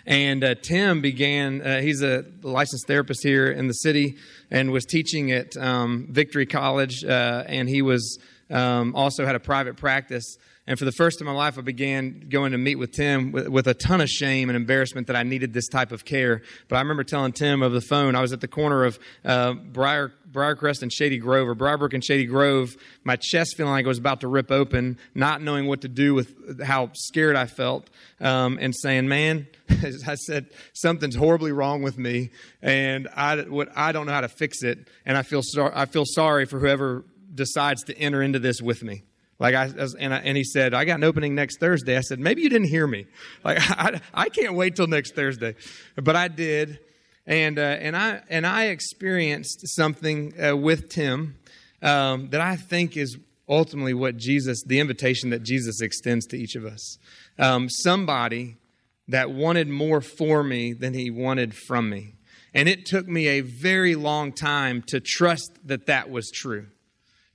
and 0.05 0.43
uh, 0.43 0.55
Tim 0.55 1.01
began, 1.01 1.61
uh, 1.61 1.81
he's 1.81 2.01
a 2.03 2.25
licensed 2.43 2.87
therapist 2.87 3.23
here 3.23 3.47
in 3.47 3.67
the 3.67 3.73
city 3.73 4.17
and 4.51 4.71
was 4.71 4.85
teaching 4.85 5.31
at 5.31 5.57
um, 5.57 6.07
Victory 6.09 6.45
College. 6.45 7.03
Uh, 7.03 7.43
and 7.47 7.67
he 7.67 7.81
was 7.81 8.19
um, 8.49 8.95
also 8.95 9.25
had 9.25 9.35
a 9.35 9.39
private 9.39 9.77
practice. 9.77 10.37
And 10.67 10.79
for 10.79 10.85
the 10.85 10.91
first 10.91 11.19
time 11.19 11.27
in 11.27 11.33
my 11.35 11.39
life, 11.39 11.59
I 11.59 11.61
began 11.61 12.25
going 12.27 12.51
to 12.53 12.57
meet 12.57 12.75
with 12.75 12.91
Tim 12.91 13.31
with, 13.31 13.47
with, 13.47 13.67
a 13.67 13.75
ton 13.75 14.01
of 14.01 14.09
shame 14.09 14.49
and 14.49 14.55
embarrassment 14.55 15.07
that 15.07 15.15
I 15.15 15.21
needed 15.21 15.53
this 15.53 15.67
type 15.67 15.91
of 15.91 16.05
care. 16.05 16.41
But 16.67 16.77
I 16.77 16.79
remember 16.79 17.03
telling 17.03 17.33
Tim 17.33 17.61
over 17.61 17.73
the 17.73 17.81
phone, 17.81 18.15
I 18.15 18.21
was 18.21 18.33
at 18.33 18.41
the 18.41 18.47
corner 18.47 18.83
of 18.83 18.97
uh, 19.23 19.53
Briar, 19.53 20.11
Briarcrest 20.31 20.81
and 20.81 20.91
Shady 20.91 21.19
Grove, 21.19 21.47
or 21.47 21.55
Briarbrook 21.55 21.93
and 21.93 22.03
Shady 22.03 22.25
Grove, 22.25 22.75
my 23.03 23.15
chest 23.15 23.55
feeling 23.55 23.73
like 23.73 23.85
it 23.85 23.87
was 23.87 23.99
about 23.99 24.21
to 24.21 24.27
rip 24.27 24.51
open, 24.51 24.97
not 25.13 25.39
knowing 25.39 25.67
what 25.67 25.81
to 25.81 25.87
do 25.87 26.15
with 26.15 26.61
how 26.63 26.89
scared 26.93 27.35
I 27.35 27.45
felt, 27.45 27.87
um, 28.19 28.57
and 28.59 28.75
saying, 28.75 29.07
Man, 29.07 29.45
I 30.07 30.15
said, 30.15 30.47
something's 30.73 31.15
horribly 31.15 31.51
wrong 31.51 31.83
with 31.83 31.99
me, 31.99 32.31
and 32.63 33.07
I, 33.15 33.41
what, 33.41 33.69
I 33.75 33.91
don't 33.91 34.07
know 34.07 34.13
how 34.13 34.21
to 34.21 34.29
fix 34.29 34.63
it, 34.63 34.87
and 35.05 35.15
I 35.15 35.21
feel, 35.21 35.41
sor- 35.43 35.77
I 35.77 35.85
feel 35.85 36.05
sorry 36.05 36.45
for 36.45 36.59
whoever 36.59 37.05
decides 37.35 37.83
to 37.83 37.97
enter 37.97 38.23
into 38.23 38.39
this 38.39 38.61
with 38.61 38.81
me. 38.81 39.03
Like 39.37 39.53
I, 39.53 39.69
and, 39.99 40.13
I, 40.13 40.17
and 40.19 40.37
he 40.37 40.43
said, 40.43 40.73
I 40.73 40.85
got 40.85 40.95
an 40.95 41.03
opening 41.03 41.35
next 41.35 41.59
Thursday. 41.59 41.97
I 41.97 42.01
said, 42.01 42.19
maybe 42.19 42.41
you 42.41 42.49
didn't 42.49 42.69
hear 42.69 42.87
me. 42.87 43.05
Like 43.43 43.57
I, 43.61 44.01
I 44.13 44.29
can't 44.29 44.55
wait 44.55 44.75
till 44.75 44.87
next 44.87 45.13
Thursday, 45.15 45.55
but 45.95 46.15
I 46.15 46.27
did, 46.29 46.79
and 47.25 47.59
uh, 47.59 47.61
and 47.61 47.97
I 47.97 48.21
and 48.29 48.47
I 48.47 48.65
experienced 48.67 49.75
something 49.75 50.33
uh, 50.41 50.55
with 50.55 50.89
Tim 50.89 51.35
um, 51.81 52.29
that 52.29 52.41
I 52.41 52.55
think 52.55 52.95
is 52.95 53.17
ultimately 53.47 53.93
what 53.93 54.17
Jesus, 54.17 54.63
the 54.63 54.79
invitation 54.79 55.31
that 55.31 55.43
Jesus 55.43 55.81
extends 55.81 56.25
to 56.27 56.37
each 56.37 56.55
of 56.55 56.65
us. 56.65 56.97
Um, 57.37 57.69
somebody 57.69 58.57
that 59.07 59.31
wanted 59.31 59.67
more 59.67 60.01
for 60.01 60.43
me 60.43 60.73
than 60.73 60.93
he 60.93 61.11
wanted 61.11 61.53
from 61.53 61.89
me, 61.89 62.13
and 62.53 62.69
it 62.69 62.85
took 62.85 63.05
me 63.05 63.27
a 63.27 63.41
very 63.41 63.95
long 63.95 64.31
time 64.31 64.81
to 64.83 65.01
trust 65.01 65.51
that 65.65 65.87
that 65.87 66.09
was 66.09 66.31
true 66.31 66.67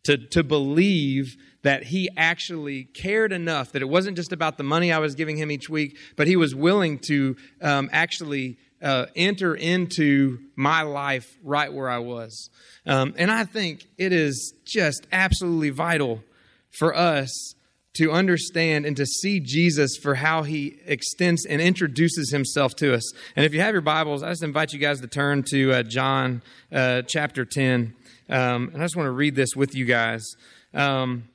to, 0.04 0.16
to 0.16 0.42
believe 0.42 1.36
that 1.62 1.84
he 1.84 2.08
actually 2.16 2.84
cared 2.84 3.32
enough 3.32 3.72
that 3.72 3.82
it 3.82 3.88
wasn't 3.88 4.16
just 4.16 4.32
about 4.32 4.56
the 4.56 4.62
money 4.62 4.92
I 4.92 4.98
was 4.98 5.14
giving 5.14 5.36
him 5.36 5.50
each 5.50 5.68
week, 5.68 5.96
but 6.16 6.26
he 6.26 6.36
was 6.36 6.54
willing 6.54 6.98
to 7.00 7.36
um, 7.60 7.90
actually 7.92 8.56
uh, 8.82 9.06
enter 9.14 9.54
into 9.54 10.38
my 10.56 10.82
life 10.82 11.36
right 11.42 11.72
where 11.72 11.88
I 11.88 11.98
was. 11.98 12.48
Um, 12.86 13.14
and 13.18 13.30
I 13.30 13.44
think 13.44 13.86
it 13.98 14.12
is 14.12 14.54
just 14.64 15.06
absolutely 15.12 15.70
vital 15.70 16.22
for 16.70 16.96
us 16.96 17.54
to 17.92 18.12
understand 18.12 18.86
and 18.86 18.96
to 18.96 19.04
see 19.04 19.40
Jesus 19.40 19.96
for 19.96 20.14
how 20.14 20.44
he 20.44 20.78
extends 20.86 21.44
and 21.44 21.60
introduces 21.60 22.30
himself 22.30 22.74
to 22.76 22.94
us. 22.94 23.12
And 23.34 23.44
if 23.44 23.52
you 23.52 23.60
have 23.60 23.74
your 23.74 23.82
Bibles, 23.82 24.22
I 24.22 24.30
just 24.30 24.44
invite 24.44 24.72
you 24.72 24.78
guys 24.78 25.00
to 25.00 25.08
turn 25.08 25.42
to 25.50 25.72
uh, 25.72 25.82
John 25.82 26.42
uh, 26.72 27.02
chapter 27.02 27.44
10. 27.44 27.94
Um, 28.30 28.70
and 28.72 28.80
I 28.80 28.84
just 28.84 28.94
want 28.94 29.08
to 29.08 29.12
read 29.12 29.34
this 29.34 29.56
with 29.56 29.74
you 29.74 29.84
guys. 29.84 30.24
Um, 30.72 31.28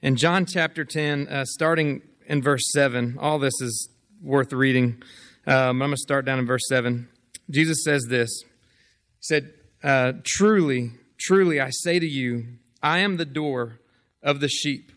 in 0.00 0.16
John 0.16 0.46
chapter 0.46 0.86
10, 0.86 1.28
uh, 1.28 1.44
starting 1.44 2.00
in 2.26 2.40
verse 2.40 2.70
7, 2.72 3.18
all 3.20 3.38
this 3.38 3.60
is 3.60 3.90
worth 4.22 4.54
reading. 4.54 5.02
Um, 5.46 5.54
I'm 5.54 5.78
going 5.78 5.90
to 5.90 5.96
start 5.98 6.24
down 6.24 6.38
in 6.38 6.46
verse 6.46 6.66
7. 6.68 7.08
Jesus 7.50 7.84
says 7.84 8.06
this 8.08 8.30
He 8.42 9.20
said, 9.20 9.52
uh, 9.84 10.14
Truly, 10.24 10.92
truly, 11.18 11.60
I 11.60 11.68
say 11.70 11.98
to 11.98 12.06
you, 12.06 12.46
I 12.82 13.00
am 13.00 13.18
the 13.18 13.26
door 13.26 13.80
of 14.22 14.40
the 14.40 14.48
sheep. 14.48 14.92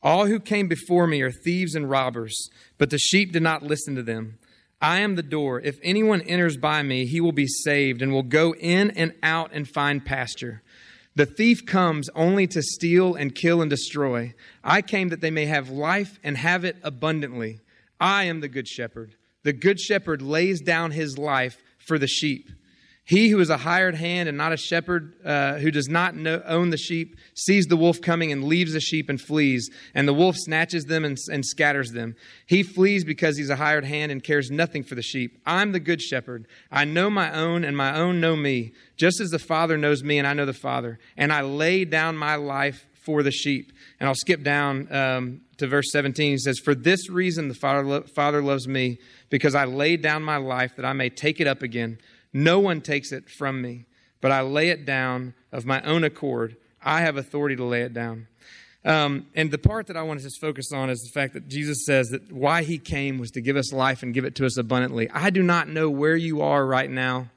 All 0.00 0.26
who 0.26 0.38
came 0.38 0.68
before 0.68 1.08
me 1.08 1.22
are 1.22 1.32
thieves 1.32 1.74
and 1.74 1.90
robbers, 1.90 2.48
but 2.78 2.90
the 2.90 2.98
sheep 2.98 3.32
did 3.32 3.42
not 3.42 3.64
listen 3.64 3.96
to 3.96 4.02
them. 4.02 4.38
I 4.80 5.00
am 5.00 5.14
the 5.14 5.22
door. 5.22 5.60
If 5.60 5.78
anyone 5.82 6.22
enters 6.22 6.56
by 6.56 6.82
me, 6.82 7.06
he 7.06 7.20
will 7.20 7.32
be 7.32 7.46
saved 7.46 8.00
and 8.00 8.12
will 8.12 8.22
go 8.22 8.54
in 8.54 8.90
and 8.92 9.12
out 9.22 9.50
and 9.52 9.68
find 9.68 10.04
pasture. 10.04 10.62
The 11.16 11.26
thief 11.26 11.66
comes 11.66 12.08
only 12.14 12.46
to 12.48 12.62
steal 12.62 13.14
and 13.14 13.34
kill 13.34 13.60
and 13.60 13.68
destroy. 13.68 14.34
I 14.64 14.80
came 14.80 15.08
that 15.08 15.20
they 15.20 15.30
may 15.30 15.46
have 15.46 15.68
life 15.68 16.18
and 16.22 16.36
have 16.36 16.64
it 16.64 16.76
abundantly. 16.82 17.60
I 18.00 18.24
am 18.24 18.40
the 18.40 18.48
good 18.48 18.68
shepherd. 18.68 19.16
The 19.42 19.52
good 19.52 19.80
shepherd 19.80 20.22
lays 20.22 20.60
down 20.60 20.92
his 20.92 21.18
life 21.18 21.62
for 21.78 21.98
the 21.98 22.06
sheep. 22.06 22.50
He 23.10 23.28
who 23.28 23.40
is 23.40 23.50
a 23.50 23.56
hired 23.56 23.96
hand 23.96 24.28
and 24.28 24.38
not 24.38 24.52
a 24.52 24.56
shepherd, 24.56 25.14
uh, 25.24 25.54
who 25.54 25.72
does 25.72 25.88
not 25.88 26.14
know, 26.14 26.40
own 26.46 26.70
the 26.70 26.76
sheep, 26.76 27.16
sees 27.34 27.66
the 27.66 27.76
wolf 27.76 28.00
coming 28.00 28.30
and 28.30 28.44
leaves 28.44 28.72
the 28.72 28.78
sheep 28.78 29.08
and 29.08 29.20
flees, 29.20 29.68
and 29.96 30.06
the 30.06 30.14
wolf 30.14 30.36
snatches 30.36 30.84
them 30.84 31.04
and, 31.04 31.18
and 31.28 31.44
scatters 31.44 31.90
them. 31.90 32.14
He 32.46 32.62
flees 32.62 33.02
because 33.02 33.36
he's 33.36 33.50
a 33.50 33.56
hired 33.56 33.84
hand 33.84 34.12
and 34.12 34.22
cares 34.22 34.52
nothing 34.52 34.84
for 34.84 34.94
the 34.94 35.02
sheep. 35.02 35.40
I'm 35.44 35.72
the 35.72 35.80
good 35.80 36.00
shepherd. 36.00 36.46
I 36.70 36.84
know 36.84 37.10
my 37.10 37.32
own, 37.32 37.64
and 37.64 37.76
my 37.76 37.98
own 37.98 38.20
know 38.20 38.36
me, 38.36 38.74
just 38.96 39.20
as 39.20 39.30
the 39.30 39.40
Father 39.40 39.76
knows 39.76 40.04
me, 40.04 40.16
and 40.16 40.28
I 40.28 40.32
know 40.32 40.46
the 40.46 40.52
Father. 40.52 41.00
And 41.16 41.32
I 41.32 41.40
lay 41.40 41.84
down 41.84 42.16
my 42.16 42.36
life 42.36 42.86
for 42.92 43.24
the 43.24 43.32
sheep. 43.32 43.72
And 43.98 44.08
I'll 44.08 44.14
skip 44.14 44.44
down 44.44 44.86
um, 44.94 45.40
to 45.56 45.66
verse 45.66 45.90
17. 45.90 46.30
He 46.30 46.38
says, 46.38 46.60
For 46.60 46.76
this 46.76 47.10
reason 47.10 47.48
the 47.48 47.54
Father, 47.54 47.84
lo- 47.84 48.04
Father 48.14 48.40
loves 48.40 48.68
me, 48.68 49.00
because 49.30 49.56
I 49.56 49.64
lay 49.64 49.96
down 49.96 50.22
my 50.22 50.36
life 50.36 50.76
that 50.76 50.84
I 50.84 50.92
may 50.92 51.10
take 51.10 51.40
it 51.40 51.48
up 51.48 51.62
again. 51.62 51.98
No 52.32 52.60
one 52.60 52.80
takes 52.80 53.12
it 53.12 53.28
from 53.28 53.60
me, 53.60 53.86
but 54.20 54.30
I 54.30 54.42
lay 54.42 54.68
it 54.68 54.84
down 54.84 55.34
of 55.52 55.66
my 55.66 55.82
own 55.82 56.04
accord. 56.04 56.56
I 56.82 57.00
have 57.00 57.16
authority 57.16 57.56
to 57.56 57.64
lay 57.64 57.82
it 57.82 57.92
down. 57.92 58.26
Um, 58.84 59.26
and 59.34 59.50
the 59.50 59.58
part 59.58 59.88
that 59.88 59.96
I 59.96 60.02
want 60.02 60.20
to 60.20 60.24
just 60.24 60.40
focus 60.40 60.72
on 60.72 60.88
is 60.88 61.02
the 61.02 61.10
fact 61.10 61.34
that 61.34 61.48
Jesus 61.48 61.84
says 61.84 62.08
that 62.10 62.32
why 62.32 62.62
he 62.62 62.78
came 62.78 63.18
was 63.18 63.30
to 63.32 63.42
give 63.42 63.56
us 63.56 63.72
life 63.72 64.02
and 64.02 64.14
give 64.14 64.24
it 64.24 64.34
to 64.36 64.46
us 64.46 64.56
abundantly. 64.56 65.10
I 65.10 65.30
do 65.30 65.42
not 65.42 65.68
know 65.68 65.90
where 65.90 66.16
you 66.16 66.40
are 66.40 66.64
right 66.64 66.90
now 66.90 67.28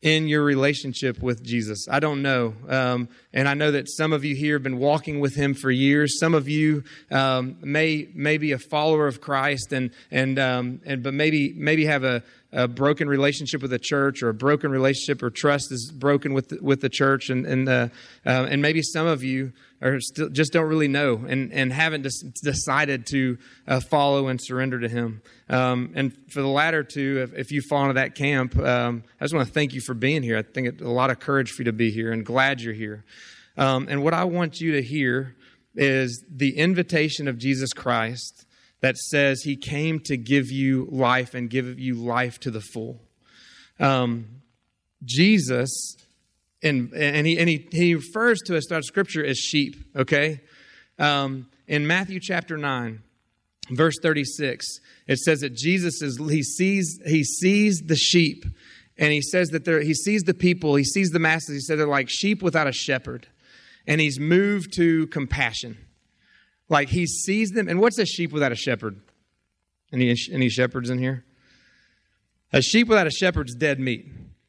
in 0.00 0.28
your 0.28 0.44
relationship 0.44 1.20
with 1.20 1.42
Jesus. 1.42 1.88
I 1.90 1.98
don't 1.98 2.22
know. 2.22 2.54
Um, 2.68 3.08
and 3.32 3.48
I 3.48 3.54
know 3.54 3.72
that 3.72 3.88
some 3.90 4.12
of 4.12 4.24
you 4.24 4.36
here 4.36 4.54
have 4.54 4.62
been 4.62 4.78
walking 4.78 5.18
with 5.18 5.34
him 5.34 5.54
for 5.54 5.72
years. 5.72 6.20
Some 6.20 6.34
of 6.34 6.48
you 6.48 6.84
um, 7.10 7.56
may, 7.60 8.08
may 8.14 8.38
be 8.38 8.52
a 8.52 8.58
follower 8.58 9.08
of 9.08 9.20
Christ 9.20 9.72
and, 9.72 9.90
and, 10.12 10.38
um, 10.38 10.80
and 10.86 11.02
but 11.02 11.14
maybe, 11.14 11.52
maybe 11.56 11.86
have 11.86 12.04
a, 12.04 12.22
a 12.52 12.66
broken 12.66 13.08
relationship 13.08 13.60
with 13.60 13.70
the 13.70 13.78
church 13.78 14.22
or 14.22 14.30
a 14.30 14.34
broken 14.34 14.70
relationship 14.70 15.22
or 15.22 15.30
trust 15.30 15.70
is 15.70 15.92
broken 15.92 16.32
with 16.32 16.48
the, 16.48 16.58
with 16.62 16.80
the 16.80 16.88
church 16.88 17.28
and 17.28 17.44
and 17.46 17.68
uh, 17.68 17.88
uh, 18.24 18.46
and 18.48 18.62
maybe 18.62 18.80
some 18.82 19.06
of 19.06 19.22
you 19.22 19.52
are 19.82 20.00
still 20.00 20.30
just 20.30 20.52
don't 20.52 20.66
really 20.66 20.88
know 20.88 21.24
and 21.28 21.52
and 21.52 21.72
haven't 21.72 22.06
decided 22.42 23.06
to 23.06 23.36
uh, 23.66 23.80
follow 23.80 24.28
and 24.28 24.40
surrender 24.40 24.80
to 24.80 24.88
Him. 24.88 25.20
Um, 25.50 25.92
and 25.94 26.16
for 26.30 26.40
the 26.40 26.48
latter 26.48 26.82
two, 26.82 27.20
if, 27.22 27.38
if 27.38 27.52
you 27.52 27.60
fall 27.60 27.82
into 27.82 27.94
that 27.94 28.14
camp, 28.14 28.56
um, 28.58 29.04
I 29.20 29.24
just 29.24 29.34
want 29.34 29.46
to 29.46 29.52
thank 29.52 29.74
you 29.74 29.80
for 29.80 29.94
being 29.94 30.22
here. 30.22 30.38
I 30.38 30.42
think 30.42 30.80
a 30.80 30.88
lot 30.88 31.10
of 31.10 31.20
courage 31.20 31.50
for 31.50 31.62
you 31.62 31.66
to 31.66 31.72
be 31.72 31.90
here 31.90 32.12
and 32.12 32.24
glad 32.24 32.60
you're 32.62 32.74
here. 32.74 33.04
Um, 33.58 33.88
and 33.90 34.02
what 34.02 34.14
I 34.14 34.24
want 34.24 34.60
you 34.60 34.72
to 34.72 34.82
hear 34.82 35.34
is 35.74 36.24
the 36.30 36.56
invitation 36.56 37.28
of 37.28 37.38
Jesus 37.38 37.72
Christ 37.72 38.46
that 38.80 38.96
says 38.96 39.42
he 39.42 39.56
came 39.56 40.00
to 40.00 40.16
give 40.16 40.50
you 40.50 40.88
life 40.90 41.34
and 41.34 41.50
give 41.50 41.78
you 41.78 41.94
life 41.94 42.38
to 42.40 42.50
the 42.50 42.60
full. 42.60 43.00
Um, 43.80 44.42
Jesus, 45.04 45.96
and, 46.62 46.92
and, 46.92 47.26
he, 47.26 47.38
and 47.38 47.48
he, 47.48 47.68
he 47.70 47.94
refers 47.94 48.40
to 48.46 48.56
us 48.56 48.66
throughout 48.68 48.84
Scripture 48.84 49.24
as 49.24 49.38
sheep, 49.38 49.76
okay? 49.96 50.40
Um, 50.98 51.48
in 51.66 51.86
Matthew 51.86 52.18
chapter 52.20 52.56
9, 52.56 53.02
verse 53.70 53.96
36, 54.02 54.66
it 55.06 55.18
says 55.18 55.40
that 55.40 55.54
Jesus 55.54 56.02
is, 56.02 56.18
he 56.18 56.42
sees, 56.42 57.00
he 57.06 57.24
sees 57.24 57.82
the 57.86 57.96
sheep, 57.96 58.44
and 58.96 59.12
he 59.12 59.22
says 59.22 59.48
that 59.50 59.66
he 59.84 59.94
sees 59.94 60.22
the 60.22 60.34
people, 60.34 60.74
he 60.74 60.84
sees 60.84 61.10
the 61.10 61.20
masses, 61.20 61.54
he 61.54 61.60
said 61.60 61.78
they're 61.78 61.86
like 61.86 62.08
sheep 62.08 62.42
without 62.42 62.66
a 62.66 62.72
shepherd, 62.72 63.28
and 63.86 64.00
he's 64.00 64.18
moved 64.18 64.72
to 64.76 65.06
compassion. 65.08 65.78
Like 66.68 66.88
he 66.88 67.06
sees 67.06 67.50
them. 67.50 67.68
And 67.68 67.80
what's 67.80 67.98
a 67.98 68.06
sheep 68.06 68.32
without 68.32 68.52
a 68.52 68.56
shepherd? 68.56 69.00
Any, 69.92 70.14
any 70.32 70.48
shepherds 70.48 70.90
in 70.90 70.98
here? 70.98 71.24
A 72.52 72.62
sheep 72.62 72.88
without 72.88 73.06
a 73.06 73.10
shepherd's 73.10 73.54
dead 73.54 73.80
meat. 73.80 74.06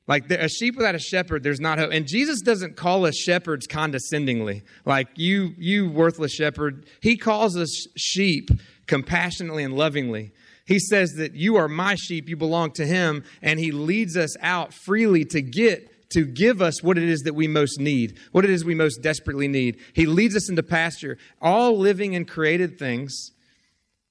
Like 0.07 0.29
a 0.31 0.49
sheep 0.49 0.75
without 0.75 0.95
a 0.95 0.99
shepherd, 0.99 1.43
there's 1.43 1.59
not 1.59 1.77
hope. 1.77 1.91
And 1.93 2.07
Jesus 2.07 2.41
doesn't 2.41 2.75
call 2.75 3.05
us 3.05 3.15
shepherds 3.15 3.67
condescendingly, 3.67 4.63
like 4.83 5.07
you, 5.15 5.53
you 5.55 5.91
worthless 5.91 6.33
shepherd. 6.33 6.87
He 6.99 7.15
calls 7.15 7.55
us 7.55 7.85
sheep 7.95 8.49
compassionately 8.87 9.63
and 9.63 9.75
lovingly. 9.75 10.31
He 10.65 10.79
says 10.79 11.13
that 11.17 11.35
you 11.35 11.57
are 11.57 11.67
my 11.67 11.93
sheep, 11.93 12.27
you 12.27 12.35
belong 12.37 12.71
to 12.71 12.87
him, 12.87 13.23
and 13.43 13.59
he 13.59 13.71
leads 13.71 14.17
us 14.17 14.35
out 14.41 14.73
freely 14.73 15.25
to 15.25 15.43
get 15.43 15.88
to 16.09 16.25
give 16.25 16.61
us 16.61 16.81
what 16.81 16.97
it 16.97 17.03
is 17.03 17.21
that 17.21 17.35
we 17.35 17.47
most 17.47 17.79
need, 17.79 18.17
what 18.31 18.43
it 18.43 18.49
is 18.49 18.65
we 18.65 18.75
most 18.75 19.01
desperately 19.01 19.47
need. 19.47 19.79
He 19.93 20.05
leads 20.05 20.35
us 20.35 20.49
into 20.49 20.63
pasture. 20.63 21.17
All 21.41 21.77
living 21.77 22.15
and 22.15 22.27
created 22.27 22.79
things 22.79 23.31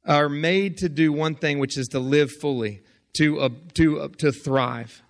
are 0.06 0.28
made 0.28 0.78
to 0.78 0.88
do 0.88 1.12
one 1.12 1.34
thing, 1.34 1.58
which 1.58 1.76
is 1.76 1.88
to 1.88 1.98
live 1.98 2.30
fully, 2.30 2.82
to, 3.14 3.40
uh, 3.40 3.48
to, 3.74 4.00
uh, 4.00 4.08
to 4.18 4.32
thrive. 4.32 5.02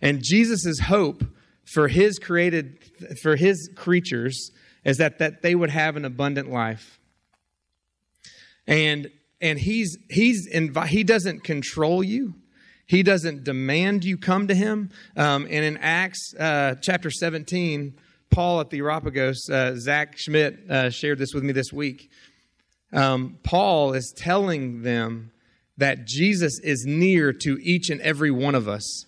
And 0.00 0.22
Jesus' 0.22 0.78
hope 0.80 1.24
for 1.64 1.88
his 1.88 2.18
created, 2.18 2.78
for 3.20 3.36
his 3.36 3.70
creatures 3.74 4.50
is 4.84 4.98
that, 4.98 5.18
that 5.18 5.42
they 5.42 5.54
would 5.54 5.70
have 5.70 5.96
an 5.96 6.04
abundant 6.04 6.50
life. 6.50 7.00
And, 8.66 9.10
and 9.40 9.58
he's, 9.58 9.96
he's 10.10 10.48
invi- 10.52 10.86
he 10.86 11.04
doesn't 11.04 11.42
control 11.42 12.04
you. 12.04 12.34
He 12.88 13.02
doesn't 13.02 13.44
demand 13.44 14.02
you 14.04 14.16
come 14.16 14.48
to 14.48 14.54
him. 14.54 14.90
Um, 15.14 15.46
and 15.50 15.64
in 15.64 15.76
Acts 15.76 16.34
uh, 16.34 16.74
chapter 16.80 17.10
17, 17.10 17.94
Paul 18.30 18.60
at 18.60 18.70
the 18.70 18.78
Areopagus, 18.78 19.48
uh, 19.50 19.76
Zach 19.76 20.16
Schmidt 20.16 20.58
uh, 20.70 20.88
shared 20.88 21.18
this 21.18 21.34
with 21.34 21.44
me 21.44 21.52
this 21.52 21.70
week. 21.70 22.10
Um, 22.92 23.38
Paul 23.42 23.92
is 23.92 24.14
telling 24.16 24.82
them 24.82 25.32
that 25.76 26.06
Jesus 26.06 26.58
is 26.64 26.86
near 26.86 27.32
to 27.34 27.58
each 27.62 27.90
and 27.90 28.00
every 28.00 28.30
one 28.30 28.54
of 28.54 28.68
us. 28.68 29.04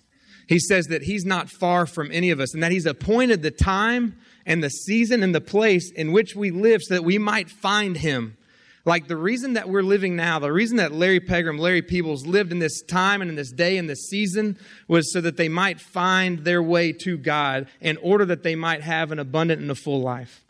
He 0.46 0.58
says 0.58 0.86
that 0.88 1.02
he's 1.02 1.24
not 1.24 1.48
far 1.48 1.86
from 1.86 2.12
any 2.12 2.30
of 2.30 2.38
us 2.38 2.52
and 2.52 2.62
that 2.62 2.72
he's 2.72 2.86
appointed 2.86 3.40
the 3.40 3.50
time 3.50 4.18
and 4.44 4.62
the 4.62 4.68
season 4.68 5.22
and 5.22 5.34
the 5.34 5.40
place 5.40 5.90
in 5.92 6.12
which 6.12 6.36
we 6.36 6.50
live 6.50 6.82
so 6.82 6.94
that 6.94 7.04
we 7.04 7.18
might 7.18 7.48
find 7.48 7.96
him. 7.96 8.36
Like 8.84 9.08
the 9.08 9.16
reason 9.16 9.54
that 9.54 9.68
we're 9.68 9.82
living 9.82 10.16
now, 10.16 10.38
the 10.38 10.52
reason 10.52 10.78
that 10.78 10.92
Larry 10.92 11.20
Pegram, 11.20 11.58
Larry 11.58 11.82
Peebles 11.82 12.26
lived 12.26 12.50
in 12.50 12.58
this 12.58 12.82
time 12.82 13.20
and 13.20 13.28
in 13.28 13.36
this 13.36 13.52
day 13.52 13.76
and 13.76 13.88
this 13.88 14.08
season 14.08 14.58
was 14.88 15.12
so 15.12 15.20
that 15.20 15.36
they 15.36 15.48
might 15.48 15.80
find 15.80 16.40
their 16.40 16.62
way 16.62 16.92
to 16.92 17.18
God 17.18 17.66
in 17.80 17.98
order 17.98 18.24
that 18.24 18.42
they 18.42 18.56
might 18.56 18.82
have 18.82 19.12
an 19.12 19.18
abundant 19.18 19.60
and 19.60 19.70
a 19.70 19.74
full 19.74 20.00
life. 20.00 20.44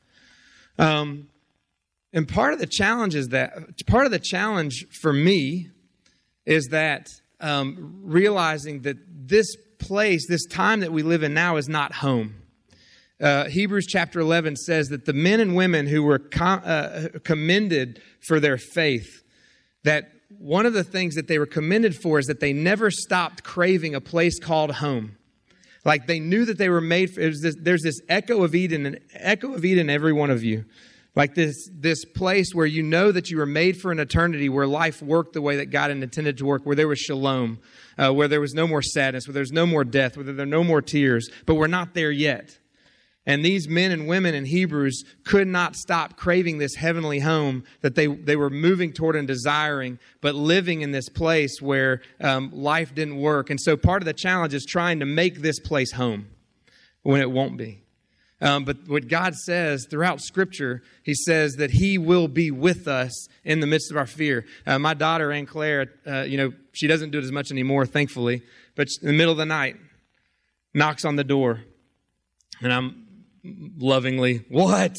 Um, 0.78 1.28
and 2.12 2.28
part 2.28 2.52
of 2.52 2.60
the 2.60 2.66
challenge 2.66 3.14
is 3.14 3.28
that, 3.28 3.86
part 3.86 4.06
of 4.06 4.12
the 4.12 4.18
challenge 4.18 4.86
for 4.90 5.12
me 5.12 5.68
is 6.46 6.68
that 6.68 7.08
um, 7.40 8.00
realizing 8.04 8.82
that 8.82 8.96
this 9.08 9.56
place, 9.78 10.26
this 10.28 10.46
time 10.46 10.80
that 10.80 10.92
we 10.92 11.02
live 11.02 11.22
in 11.22 11.34
now 11.34 11.56
is 11.56 11.68
not 11.68 11.94
home 11.94 12.39
uh, 13.20 13.44
Hebrews 13.46 13.86
chapter 13.86 14.20
11 14.20 14.56
says 14.56 14.88
that 14.88 15.04
the 15.04 15.12
men 15.12 15.40
and 15.40 15.54
women 15.54 15.86
who 15.86 16.02
were 16.02 16.18
com- 16.18 16.62
uh, 16.64 17.08
commended 17.22 18.00
for 18.20 18.40
their 18.40 18.56
faith, 18.56 19.22
that 19.84 20.10
one 20.38 20.64
of 20.64 20.72
the 20.72 20.84
things 20.84 21.16
that 21.16 21.28
they 21.28 21.38
were 21.38 21.46
commended 21.46 21.94
for 21.94 22.18
is 22.18 22.26
that 22.26 22.40
they 22.40 22.52
never 22.52 22.90
stopped 22.90 23.44
craving 23.44 23.94
a 23.94 24.00
place 24.00 24.38
called 24.38 24.72
home. 24.72 25.16
Like 25.84 26.06
they 26.06 26.20
knew 26.20 26.44
that 26.44 26.58
they 26.58 26.68
were 26.68 26.80
made 26.80 27.10
for, 27.10 27.20
this, 27.20 27.56
there's 27.58 27.82
this 27.82 28.00
echo 28.08 28.42
of 28.42 28.54
Eden, 28.54 28.86
an 28.86 28.98
echo 29.14 29.54
of 29.54 29.64
Eden, 29.64 29.90
every 29.90 30.12
one 30.12 30.30
of 30.30 30.42
you. 30.42 30.64
Like 31.16 31.34
this, 31.34 31.68
this 31.72 32.04
place 32.04 32.54
where 32.54 32.66
you 32.66 32.82
know 32.82 33.10
that 33.10 33.30
you 33.30 33.38
were 33.38 33.46
made 33.46 33.76
for 33.78 33.90
an 33.90 33.98
eternity, 33.98 34.48
where 34.48 34.66
life 34.66 35.02
worked 35.02 35.32
the 35.32 35.42
way 35.42 35.56
that 35.56 35.66
God 35.66 35.90
intended 35.90 36.38
to 36.38 36.46
work, 36.46 36.64
where 36.64 36.76
there 36.76 36.86
was 36.86 37.00
shalom, 37.00 37.58
uh, 37.98 38.12
where 38.12 38.28
there 38.28 38.40
was 38.40 38.54
no 38.54 38.66
more 38.66 38.82
sadness, 38.82 39.26
where 39.26 39.34
there's 39.34 39.50
no 39.50 39.66
more 39.66 39.82
death, 39.82 40.16
where 40.16 40.24
there 40.24 40.38
are 40.44 40.46
no 40.46 40.62
more 40.62 40.80
tears, 40.80 41.28
but 41.46 41.56
we're 41.56 41.66
not 41.66 41.94
there 41.94 42.12
yet. 42.12 42.58
And 43.26 43.44
these 43.44 43.68
men 43.68 43.90
and 43.90 44.08
women 44.08 44.34
in 44.34 44.46
Hebrews 44.46 45.04
could 45.24 45.46
not 45.46 45.76
stop 45.76 46.16
craving 46.16 46.58
this 46.58 46.74
heavenly 46.76 47.20
home 47.20 47.64
that 47.82 47.94
they, 47.94 48.06
they 48.06 48.34
were 48.34 48.48
moving 48.50 48.92
toward 48.92 49.14
and 49.14 49.28
desiring, 49.28 49.98
but 50.22 50.34
living 50.34 50.80
in 50.80 50.92
this 50.92 51.08
place 51.08 51.60
where 51.60 52.00
um, 52.20 52.50
life 52.52 52.94
didn't 52.94 53.18
work. 53.18 53.50
And 53.50 53.60
so 53.60 53.76
part 53.76 54.02
of 54.02 54.06
the 54.06 54.14
challenge 54.14 54.54
is 54.54 54.64
trying 54.64 55.00
to 55.00 55.06
make 55.06 55.42
this 55.42 55.60
place 55.60 55.92
home 55.92 56.28
when 57.02 57.20
it 57.20 57.30
won't 57.30 57.58
be. 57.58 57.82
Um, 58.42 58.64
but 58.64 58.88
what 58.88 59.06
God 59.06 59.34
says 59.34 59.86
throughout 59.90 60.22
Scripture, 60.22 60.82
He 61.02 61.14
says 61.14 61.56
that 61.56 61.72
He 61.72 61.98
will 61.98 62.26
be 62.26 62.50
with 62.50 62.88
us 62.88 63.28
in 63.44 63.60
the 63.60 63.66
midst 63.66 63.90
of 63.90 63.98
our 63.98 64.06
fear. 64.06 64.46
Uh, 64.66 64.78
my 64.78 64.94
daughter, 64.94 65.30
Anne 65.30 65.44
Claire, 65.44 65.92
uh, 66.06 66.22
you 66.22 66.38
know, 66.38 66.52
she 66.72 66.86
doesn't 66.86 67.10
do 67.10 67.18
it 67.18 67.24
as 67.24 67.32
much 67.32 67.50
anymore, 67.50 67.84
thankfully, 67.84 68.42
but 68.76 68.88
in 69.02 69.08
the 69.08 69.12
middle 69.12 69.32
of 69.32 69.38
the 69.38 69.44
night, 69.44 69.76
knocks 70.72 71.04
on 71.04 71.16
the 71.16 71.24
door. 71.24 71.60
And 72.62 72.72
I'm 72.72 73.09
lovingly, 73.44 74.44
What? 74.48 74.96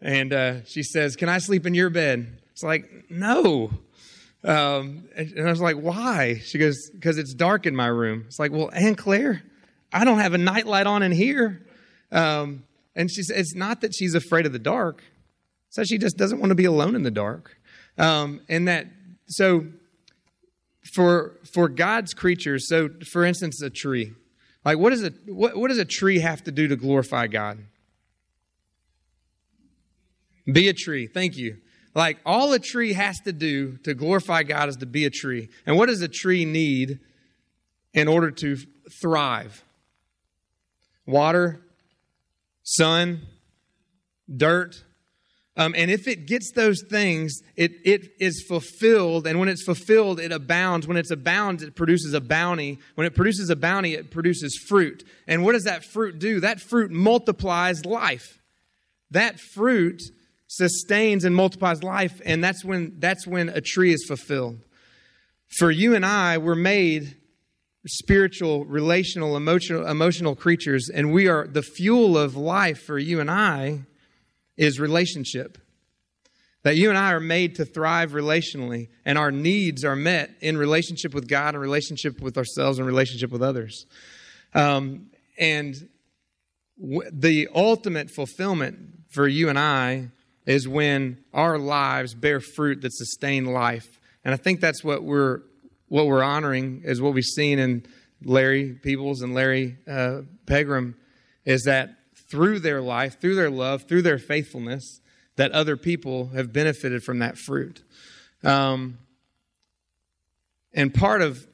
And 0.00 0.32
uh, 0.32 0.64
she 0.64 0.82
says, 0.82 1.16
Can 1.16 1.28
I 1.28 1.38
sleep 1.38 1.66
in 1.66 1.74
your 1.74 1.90
bed? 1.90 2.40
It's 2.52 2.62
like, 2.62 2.84
No. 3.08 3.70
Um, 4.44 5.04
and, 5.14 5.46
I 5.46 5.50
was 5.50 5.60
like, 5.60 5.76
Why? 5.76 6.40
She 6.44 6.58
goes, 6.58 6.90
Because 6.90 7.18
it's 7.18 7.34
dark 7.34 7.66
in 7.66 7.76
my 7.76 7.86
room. 7.86 8.24
It's 8.26 8.38
like, 8.38 8.52
Well, 8.52 8.70
Anne 8.72 8.94
Claire, 8.94 9.42
I 9.92 10.04
don't 10.04 10.18
have 10.18 10.34
a 10.34 10.38
nightlight 10.38 10.86
on 10.86 11.02
in 11.02 11.12
here. 11.12 11.64
Um, 12.10 12.64
and 12.94 13.10
she 13.10 13.22
says, 13.22 13.36
It's 13.36 13.54
not 13.54 13.80
that 13.82 13.94
she's 13.94 14.14
afraid 14.14 14.46
of 14.46 14.52
the 14.52 14.58
dark, 14.58 15.02
so 15.70 15.84
she 15.84 15.98
just 15.98 16.16
doesn't 16.16 16.40
want 16.40 16.50
to 16.50 16.56
be 16.56 16.64
alone 16.64 16.94
in 16.94 17.02
the 17.02 17.10
dark. 17.10 17.56
Um, 17.98 18.40
and 18.48 18.68
that, 18.68 18.86
so 19.26 19.66
for 20.92 21.38
for 21.44 21.68
God's 21.68 22.14
creatures, 22.14 22.68
so 22.68 22.88
for 23.10 23.24
instance, 23.24 23.62
a 23.62 23.70
tree. 23.70 24.12
Like, 24.64 24.78
what, 24.78 24.92
is 24.92 25.02
a, 25.02 25.10
what, 25.26 25.56
what 25.56 25.68
does 25.68 25.78
a 25.78 25.84
tree 25.84 26.20
have 26.20 26.44
to 26.44 26.52
do 26.52 26.68
to 26.68 26.76
glorify 26.76 27.26
God? 27.26 27.58
Be 30.50 30.68
a 30.68 30.72
tree. 30.72 31.06
Thank 31.06 31.36
you. 31.36 31.58
Like, 31.94 32.18
all 32.24 32.52
a 32.52 32.58
tree 32.58 32.94
has 32.94 33.20
to 33.20 33.32
do 33.32 33.76
to 33.78 33.94
glorify 33.94 34.44
God 34.44 34.68
is 34.68 34.76
to 34.76 34.86
be 34.86 35.04
a 35.04 35.10
tree. 35.10 35.48
And 35.66 35.76
what 35.76 35.86
does 35.88 36.00
a 36.00 36.08
tree 36.08 36.44
need 36.44 37.00
in 37.92 38.08
order 38.08 38.30
to 38.30 38.56
thrive? 39.00 39.64
Water, 41.06 41.60
sun, 42.62 43.22
dirt, 44.34 44.84
um, 45.56 45.74
and 45.76 45.90
if 45.90 46.08
it 46.08 46.26
gets 46.26 46.52
those 46.52 46.82
things, 46.88 47.42
it, 47.56 47.72
it 47.84 48.12
is 48.18 48.42
fulfilled. 48.48 49.26
And 49.26 49.38
when 49.38 49.50
it's 49.50 49.62
fulfilled, 49.62 50.18
it 50.18 50.32
abounds. 50.32 50.86
When 50.86 50.96
it's 50.96 51.10
abounds, 51.10 51.62
it 51.62 51.76
produces 51.76 52.14
a 52.14 52.22
bounty. 52.22 52.78
When 52.94 53.06
it 53.06 53.14
produces 53.14 53.50
a 53.50 53.56
bounty, 53.56 53.92
it 53.92 54.10
produces 54.10 54.56
fruit. 54.66 55.04
And 55.26 55.44
what 55.44 55.52
does 55.52 55.64
that 55.64 55.84
fruit 55.84 56.18
do? 56.18 56.40
That 56.40 56.60
fruit 56.60 56.90
multiplies 56.90 57.84
life. 57.84 58.40
That 59.10 59.38
fruit 59.38 60.00
sustains 60.46 61.24
and 61.24 61.36
multiplies 61.36 61.82
life. 61.82 62.22
And 62.24 62.42
that's 62.42 62.64
when, 62.64 62.98
that's 62.98 63.26
when 63.26 63.50
a 63.50 63.60
tree 63.60 63.92
is 63.92 64.06
fulfilled. 64.06 64.58
For 65.48 65.70
you 65.70 65.94
and 65.94 66.06
I, 66.06 66.38
we're 66.38 66.54
made 66.54 67.18
spiritual, 67.86 68.64
relational, 68.64 69.36
emotional, 69.36 69.86
emotional 69.86 70.34
creatures. 70.34 70.88
And 70.88 71.12
we 71.12 71.28
are 71.28 71.46
the 71.46 71.62
fuel 71.62 72.16
of 72.16 72.36
life 72.36 72.78
for 72.78 72.98
you 72.98 73.20
and 73.20 73.30
I 73.30 73.82
is 74.56 74.80
relationship. 74.80 75.58
That 76.62 76.76
you 76.76 76.90
and 76.90 76.98
I 76.98 77.12
are 77.12 77.20
made 77.20 77.56
to 77.56 77.64
thrive 77.64 78.12
relationally, 78.12 78.88
and 79.04 79.18
our 79.18 79.32
needs 79.32 79.84
are 79.84 79.96
met 79.96 80.30
in 80.40 80.56
relationship 80.56 81.12
with 81.12 81.26
God, 81.28 81.54
and 81.54 81.60
relationship 81.60 82.20
with 82.20 82.38
ourselves, 82.38 82.78
and 82.78 82.86
relationship 82.86 83.30
with 83.30 83.42
others. 83.42 83.86
Um, 84.54 85.10
and 85.38 85.74
w- 86.80 87.10
the 87.12 87.48
ultimate 87.54 88.10
fulfillment 88.10 88.78
for 89.10 89.26
you 89.26 89.48
and 89.48 89.58
I 89.58 90.10
is 90.46 90.68
when 90.68 91.18
our 91.32 91.58
lives 91.58 92.14
bear 92.14 92.40
fruit 92.40 92.82
that 92.82 92.92
sustain 92.92 93.46
life. 93.46 94.00
And 94.24 94.32
I 94.32 94.36
think 94.36 94.60
that's 94.60 94.84
what 94.84 95.02
we're 95.02 95.40
what 95.88 96.06
we're 96.06 96.22
honoring 96.22 96.82
is 96.84 97.02
what 97.02 97.12
we've 97.12 97.22
seen 97.22 97.58
in 97.58 97.84
Larry 98.24 98.72
Peebles 98.72 99.20
and 99.20 99.34
Larry 99.34 99.76
uh, 99.86 100.22
Pegram 100.46 100.96
is 101.44 101.64
that 101.64 101.90
through 102.32 102.58
their 102.58 102.80
life, 102.80 103.20
through 103.20 103.34
their 103.34 103.50
love, 103.50 103.82
through 103.82 104.00
their 104.00 104.16
faithfulness, 104.16 105.02
that 105.36 105.52
other 105.52 105.76
people 105.76 106.28
have 106.28 106.50
benefited 106.50 107.04
from 107.04 107.18
that 107.18 107.36
fruit. 107.36 107.82
Um, 108.42 108.96
and 110.72 110.94
part 110.94 111.20
of 111.20 111.46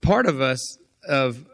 part 0.00 0.26
of 0.26 0.40
us 0.40 0.78
of 1.08 1.44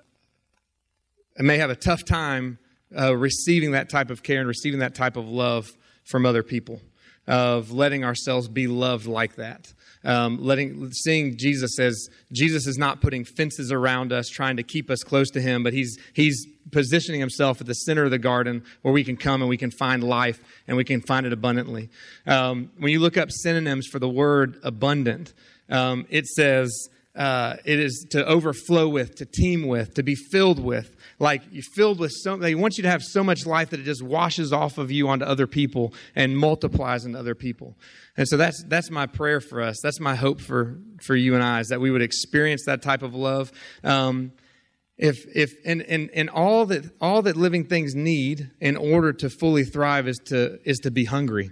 may 1.39 1.57
have 1.57 1.71
a 1.71 1.77
tough 1.77 2.05
time 2.05 2.59
uh, 2.97 3.17
receiving 3.17 3.71
that 3.71 3.89
type 3.89 4.11
of 4.11 4.23
care 4.23 4.41
and 4.41 4.47
receiving 4.47 4.81
that 4.81 4.95
type 4.95 5.17
of 5.17 5.27
love 5.27 5.73
from 6.05 6.27
other 6.27 6.43
people, 6.43 6.83
of 7.27 7.73
letting 7.73 8.05
ourselves 8.05 8.47
be 8.47 8.67
loved 8.67 9.07
like 9.07 9.37
that 9.37 9.73
um, 10.05 10.39
letting 10.41 10.93
seeing 10.93 11.37
Jesus 11.37 11.79
as 11.79 12.09
Jesus 12.33 12.67
is 12.67 12.79
not 12.79 13.01
putting 13.01 13.25
fences 13.25 13.73
around 13.73 14.13
us, 14.13 14.29
trying 14.29 14.57
to 14.57 14.63
keep 14.63 14.91
us 14.91 15.03
close 15.03 15.31
to 15.31 15.41
Him, 15.41 15.63
but 15.63 15.73
He's 15.73 15.99
He's 16.13 16.47
positioning 16.71 17.21
Himself 17.21 17.61
at 17.61 17.67
the 17.67 17.75
center 17.75 18.05
of 18.05 18.11
the 18.11 18.19
garden 18.19 18.65
where 18.83 18.93
we 18.93 19.05
can 19.05 19.17
come 19.17 19.43
and 19.43 19.49
we 19.49 19.57
can 19.57 19.71
find 19.71 20.03
life 20.03 20.41
and 20.67 20.77
we 20.77 20.85
can 20.85 21.01
find 21.01 21.27
it 21.27 21.33
abundantly. 21.33 21.89
Um, 22.27 22.71
when 22.79 22.93
you 22.93 23.01
look 23.01 23.17
up 23.17 23.31
synonyms 23.31 23.87
for 23.87 23.99
the 23.99 24.09
word 24.09 24.59
abundant, 24.63 25.33
um, 25.69 26.07
it 26.11 26.27
says 26.27 26.89
uh, 27.17 27.57
it 27.65 27.79
is 27.79 28.07
to 28.11 28.27
overflow 28.27 28.89
with, 28.89 29.15
to 29.17 29.25
teem 29.25 29.67
with, 29.67 29.95
to 29.95 30.03
be 30.03 30.15
filled 30.15 30.59
with. 30.59 30.94
Like 31.19 31.43
you're 31.51 31.63
filled 31.75 31.99
with 31.99 32.13
so, 32.13 32.37
they 32.37 32.55
want 32.55 32.77
you 32.77 32.83
to 32.83 32.91
have 32.91 33.03
so 33.03 33.23
much 33.23 33.47
life 33.47 33.71
that 33.71 33.81
it 33.81 33.85
just 33.85 34.03
washes 34.03 34.53
off 34.53 34.79
of 34.79 34.91
you 34.91 35.09
onto 35.09 35.25
other 35.25 35.47
people 35.47 35.95
and 36.15 36.37
multiplies 36.37 37.05
into 37.05 37.19
other 37.19 37.35
people. 37.35 37.77
And 38.17 38.29
so 38.29 38.37
that's 38.37 38.63
that's 38.69 38.91
my 38.91 39.07
prayer 39.07 39.41
for 39.41 39.61
us. 39.61 39.77
That's 39.83 40.01
my 40.01 40.15
hope 40.15 40.41
for 40.41 40.79
for 41.03 41.15
you 41.15 41.35
and 41.35 41.43
I 41.43 41.61
is 41.61 41.69
that 41.69 41.81
we 41.81 41.91
would 41.91 42.03
experience 42.03 42.65
that 42.67 42.83
type 42.83 43.03
of 43.03 43.15
love. 43.15 43.53
Um, 43.83 44.33
if 44.97 45.25
if 45.35 45.55
and, 45.65 45.83
and 45.83 46.11
and 46.15 46.31
all 46.31 46.67
that 46.67 46.91
all 47.01 47.23
that 47.23 47.37
living 47.37 47.65
things 47.65 47.95
need 47.95 48.51
in 48.61 48.77
order 48.77 49.13
to 49.13 49.29
fully 49.29 49.65
thrive 49.65 50.07
is 50.07 50.19
to 50.27 50.59
is 50.65 50.79
to 50.79 50.91
be 50.91 51.05
hungry. 51.05 51.51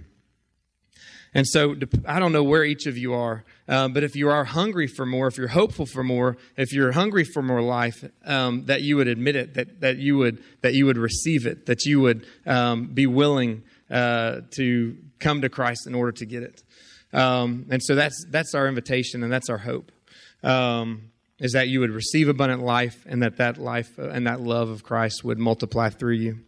And 1.35 1.47
so 1.47 1.75
I 2.07 2.19
don't 2.19 2.33
know 2.33 2.43
where 2.43 2.63
each 2.63 2.87
of 2.87 2.99
you 2.99 3.15
are, 3.15 3.45
um, 3.67 3.95
but 3.95 4.03
if 4.03 4.15
you 4.15 4.29
are 4.29 4.45
hungry 4.45 4.87
for 4.87 5.07
more, 5.07 5.29
if 5.29 5.39
you're 5.39 5.49
hopeful 5.49 5.87
for 5.87 6.05
more, 6.05 6.37
if 6.59 6.75
you're 6.75 6.93
hungry 6.93 7.25
for 7.25 7.43
more 7.43 7.63
life, 7.63 8.05
um, 8.27 8.67
that 8.67 8.83
you 8.83 8.97
would 8.97 9.09
admit 9.09 9.37
it, 9.37 9.55
that, 9.55 9.81
that 9.81 9.97
you 9.97 10.19
would 10.19 10.43
that 10.61 10.75
you 10.75 10.85
would 10.85 10.99
receive 10.99 11.47
it, 11.47 11.67
that 11.67 11.85
you 11.87 12.01
would 12.01 12.27
um, 12.45 12.89
be 12.89 13.07
willing 13.07 13.63
uh, 13.91 14.43
to 14.57 14.97
come 15.21 15.41
to 15.41 15.49
Christ 15.49 15.87
in 15.87 15.95
order 15.95 16.13
to 16.13 16.27
get 16.27 16.43
it. 16.43 16.63
Um, 17.15 17.67
and 17.71 17.83
so 17.83 17.95
that's 17.95 18.27
that's 18.29 18.55
our 18.55 18.69
invitation 18.69 19.23
and 19.23 19.33
that's 19.33 19.49
our 19.49 19.59
hope. 19.59 19.91
Um, 20.43 21.13
is 21.39 21.53
that 21.53 21.69
you 21.69 21.81
would 21.81 21.91
receive 21.91 22.29
abundant 22.29 22.63
life 22.63 23.05
and 23.09 23.23
that 23.23 23.39
that 23.39 23.59
life 23.59 23.99
and 23.99 24.27
that 24.27 24.41
love 24.41 24.69
of 24.69 24.85
Christ 24.85 25.25
would 25.25 25.39
multiply 25.39 25.89
through 25.89 26.15
you. 26.15 26.39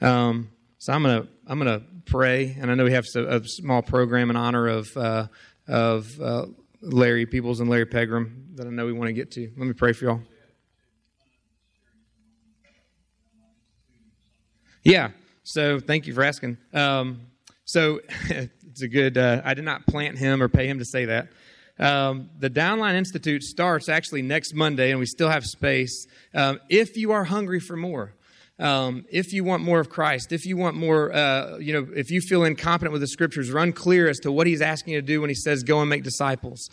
Um, 0.00 0.50
so 0.84 0.92
I'm 0.92 1.02
gonna 1.02 1.26
I'm 1.46 1.56
gonna 1.56 1.80
pray, 2.04 2.54
and 2.60 2.70
I 2.70 2.74
know 2.74 2.84
we 2.84 2.92
have 2.92 3.06
a, 3.16 3.42
small 3.48 3.80
program 3.80 4.28
in 4.28 4.36
honor 4.36 4.66
of 4.66 4.94
uh, 4.98 5.28
of 5.66 6.20
uh, 6.20 6.44
Larry 6.82 7.24
Peebles 7.24 7.60
and 7.60 7.70
Larry 7.70 7.86
Pegram 7.86 8.50
that 8.56 8.66
I 8.66 8.70
know 8.70 8.84
we 8.84 8.92
want 8.92 9.08
to 9.08 9.14
get 9.14 9.30
to. 9.30 9.50
Let 9.56 9.66
me 9.66 9.72
pray 9.72 9.94
for 9.94 10.04
y'all. 10.04 10.20
Yeah. 14.82 15.12
So 15.42 15.80
thank 15.80 16.06
you 16.06 16.12
for 16.12 16.22
asking. 16.22 16.58
Um, 16.74 17.28
so 17.64 18.02
it's 18.28 18.82
a 18.82 18.88
good. 18.88 19.16
Uh, 19.16 19.40
I 19.42 19.54
did 19.54 19.64
not 19.64 19.86
plant 19.86 20.18
him 20.18 20.42
or 20.42 20.50
pay 20.50 20.66
him 20.66 20.80
to 20.80 20.84
say 20.84 21.06
that. 21.06 21.28
Um, 21.78 22.28
the 22.38 22.50
Downline 22.50 22.96
Institute 22.96 23.42
starts 23.42 23.88
actually 23.88 24.20
next 24.20 24.52
Monday, 24.52 24.90
and 24.90 25.00
we 25.00 25.06
still 25.06 25.30
have 25.30 25.46
space. 25.46 26.06
Um, 26.34 26.60
if 26.68 26.98
you 26.98 27.12
are 27.12 27.24
hungry 27.24 27.60
for 27.60 27.74
more, 27.74 28.12
um, 28.58 29.04
if 29.10 29.32
you 29.32 29.42
want 29.42 29.62
more 29.62 29.80
of 29.80 29.88
Christ, 29.88 30.32
if 30.32 30.46
you 30.46 30.56
want 30.56 30.76
more, 30.76 31.12
uh, 31.12 31.58
you 31.58 31.72
know, 31.72 31.88
if 31.94 32.10
you 32.10 32.20
feel 32.20 32.44
incompetent 32.44 32.92
with 32.92 33.00
the 33.00 33.08
scriptures, 33.08 33.50
run 33.50 33.72
clear 33.72 34.08
as 34.08 34.18
to 34.20 34.30
what 34.30 34.46
He's 34.46 34.62
asking 34.62 34.94
you 34.94 35.00
to 35.00 35.06
do 35.06 35.20
when 35.20 35.30
He 35.30 35.34
says, 35.34 35.62
"Go 35.62 35.80
and 35.80 35.90
make 35.90 36.04
disciples." 36.04 36.68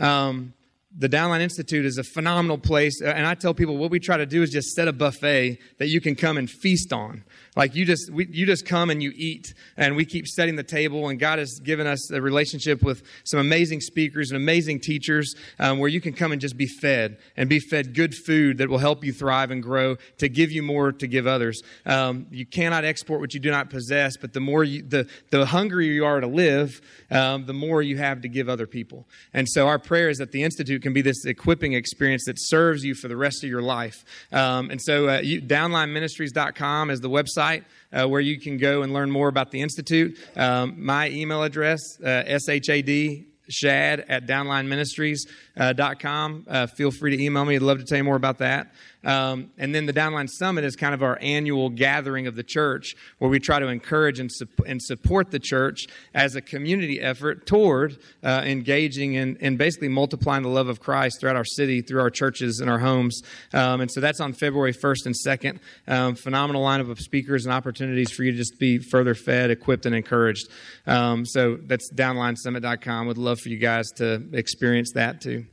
Um, 0.00 0.54
the 0.96 1.08
Downline 1.08 1.40
Institute 1.40 1.86
is 1.86 1.96
a 1.96 2.04
phenomenal 2.04 2.58
place, 2.58 3.00
and 3.00 3.26
I 3.26 3.34
tell 3.34 3.54
people 3.54 3.76
what 3.76 3.90
we 3.90 3.98
try 3.98 4.16
to 4.16 4.26
do 4.26 4.42
is 4.42 4.50
just 4.50 4.74
set 4.74 4.88
a 4.88 4.92
buffet 4.92 5.58
that 5.78 5.88
you 5.88 6.00
can 6.00 6.14
come 6.14 6.36
and 6.36 6.50
feast 6.50 6.92
on. 6.92 7.24
Like 7.54 7.74
you 7.74 7.84
just 7.84 8.10
we, 8.10 8.26
you 8.30 8.46
just 8.46 8.64
come 8.64 8.88
and 8.88 9.02
you 9.02 9.12
eat, 9.14 9.52
and 9.76 9.94
we 9.94 10.06
keep 10.06 10.26
setting 10.26 10.56
the 10.56 10.62
table. 10.62 11.08
And 11.08 11.20
God 11.20 11.38
has 11.38 11.60
given 11.60 11.86
us 11.86 12.10
a 12.10 12.20
relationship 12.22 12.82
with 12.82 13.02
some 13.24 13.40
amazing 13.40 13.82
speakers 13.82 14.30
and 14.30 14.38
amazing 14.38 14.80
teachers, 14.80 15.34
um, 15.58 15.78
where 15.78 15.90
you 15.90 16.00
can 16.00 16.14
come 16.14 16.32
and 16.32 16.40
just 16.40 16.56
be 16.56 16.66
fed 16.66 17.18
and 17.36 17.50
be 17.50 17.58
fed 17.58 17.94
good 17.94 18.14
food 18.14 18.56
that 18.56 18.70
will 18.70 18.78
help 18.78 19.04
you 19.04 19.12
thrive 19.12 19.50
and 19.50 19.62
grow 19.62 19.96
to 20.16 20.30
give 20.30 20.50
you 20.50 20.62
more 20.62 20.92
to 20.92 21.06
give 21.06 21.26
others. 21.26 21.60
Um, 21.84 22.26
you 22.30 22.46
cannot 22.46 22.86
export 22.86 23.20
what 23.20 23.34
you 23.34 23.40
do 23.40 23.50
not 23.50 23.68
possess, 23.68 24.16
but 24.16 24.32
the 24.32 24.40
more 24.40 24.64
you, 24.64 24.82
the 24.82 25.06
the 25.28 25.44
hungrier 25.44 25.92
you 25.92 26.06
are 26.06 26.20
to 26.20 26.26
live, 26.26 26.80
um, 27.10 27.44
the 27.44 27.52
more 27.52 27.82
you 27.82 27.98
have 27.98 28.22
to 28.22 28.28
give 28.28 28.48
other 28.48 28.66
people. 28.66 29.06
And 29.34 29.46
so 29.46 29.68
our 29.68 29.78
prayer 29.78 30.08
is 30.08 30.16
that 30.18 30.32
the 30.32 30.42
institute 30.42 30.80
can 30.80 30.94
be 30.94 31.02
this 31.02 31.26
equipping 31.26 31.74
experience 31.74 32.24
that 32.24 32.36
serves 32.38 32.82
you 32.82 32.94
for 32.94 33.08
the 33.08 33.16
rest 33.16 33.44
of 33.44 33.50
your 33.50 33.62
life. 33.62 34.06
Um, 34.32 34.70
and 34.70 34.80
so 34.80 35.10
uh, 35.10 35.18
you, 35.18 35.42
downlineministries.com 35.42 36.88
is 36.88 37.00
the 37.00 37.10
website 37.10 37.41
website 37.42 37.64
uh, 37.92 38.08
where 38.08 38.20
you 38.20 38.40
can 38.40 38.56
go 38.56 38.82
and 38.82 38.92
learn 38.92 39.10
more 39.10 39.28
about 39.28 39.50
the 39.50 39.60
Institute. 39.60 40.16
Um, 40.36 40.84
my 40.84 41.10
email 41.10 41.42
address, 41.42 41.80
uh, 42.00 42.22
shad 42.26 43.26
shad 43.48 44.04
at 44.08 44.26
downlineministries.com. 44.26 46.46
Uh, 46.46 46.50
uh, 46.50 46.66
feel 46.68 46.90
free 46.90 47.16
to 47.16 47.22
email 47.22 47.44
me. 47.44 47.56
I'd 47.56 47.62
love 47.62 47.78
to 47.78 47.84
tell 47.84 47.98
you 47.98 48.04
more 48.04 48.16
about 48.16 48.38
that. 48.38 48.72
Um, 49.04 49.50
and 49.58 49.74
then 49.74 49.86
the 49.86 49.92
Downline 49.92 50.28
Summit 50.28 50.64
is 50.64 50.76
kind 50.76 50.94
of 50.94 51.02
our 51.02 51.18
annual 51.20 51.70
gathering 51.70 52.26
of 52.26 52.36
the 52.36 52.42
church 52.42 52.94
where 53.18 53.30
we 53.30 53.38
try 53.38 53.58
to 53.58 53.68
encourage 53.68 54.20
and, 54.20 54.30
su- 54.32 54.46
and 54.66 54.80
support 54.80 55.30
the 55.30 55.38
church 55.38 55.86
as 56.14 56.36
a 56.36 56.40
community 56.40 57.00
effort 57.00 57.46
toward 57.46 57.98
uh, 58.22 58.42
engaging 58.44 59.16
and, 59.16 59.36
and 59.40 59.58
basically 59.58 59.88
multiplying 59.88 60.42
the 60.42 60.48
love 60.48 60.68
of 60.68 60.80
Christ 60.80 61.20
throughout 61.20 61.36
our 61.36 61.44
city, 61.44 61.82
through 61.82 62.00
our 62.00 62.10
churches 62.10 62.60
and 62.60 62.70
our 62.70 62.78
homes. 62.78 63.22
Um, 63.52 63.80
and 63.80 63.90
so 63.90 64.00
that's 64.00 64.20
on 64.20 64.32
February 64.32 64.72
1st 64.72 65.06
and 65.06 65.14
2nd. 65.14 65.58
Um, 65.88 66.14
phenomenal 66.14 66.64
lineup 66.64 66.90
of 66.90 67.00
speakers 67.00 67.44
and 67.44 67.52
opportunities 67.52 68.10
for 68.10 68.22
you 68.22 68.32
to 68.32 68.36
just 68.36 68.58
be 68.58 68.78
further 68.78 69.14
fed, 69.14 69.50
equipped, 69.50 69.86
and 69.86 69.94
encouraged. 69.94 70.48
Um, 70.86 71.26
so 71.26 71.56
that's 71.56 71.92
downlinesummit.com. 71.92 73.06
Would 73.06 73.18
love 73.18 73.40
for 73.40 73.48
you 73.48 73.58
guys 73.58 73.90
to 73.96 74.22
experience 74.32 74.92
that 74.92 75.20
too. 75.20 75.46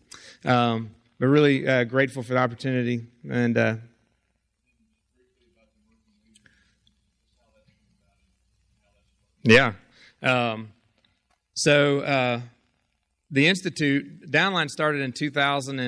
Um, 0.46 0.92
but 1.20 1.28
really 1.28 1.68
uh, 1.68 1.84
grateful 1.84 2.24
for 2.24 2.34
the 2.34 2.40
opportunity 2.40 3.08
and 3.30 3.58
uh, 3.58 3.76
yeah. 9.44 9.74
Um, 10.22 10.74
so 11.54 12.00
uh, 12.00 12.42
the 13.32 13.48
institute 13.48 14.30
downline 14.30 14.70
started 14.70 15.02
in 15.02 15.12
2000 15.12 15.80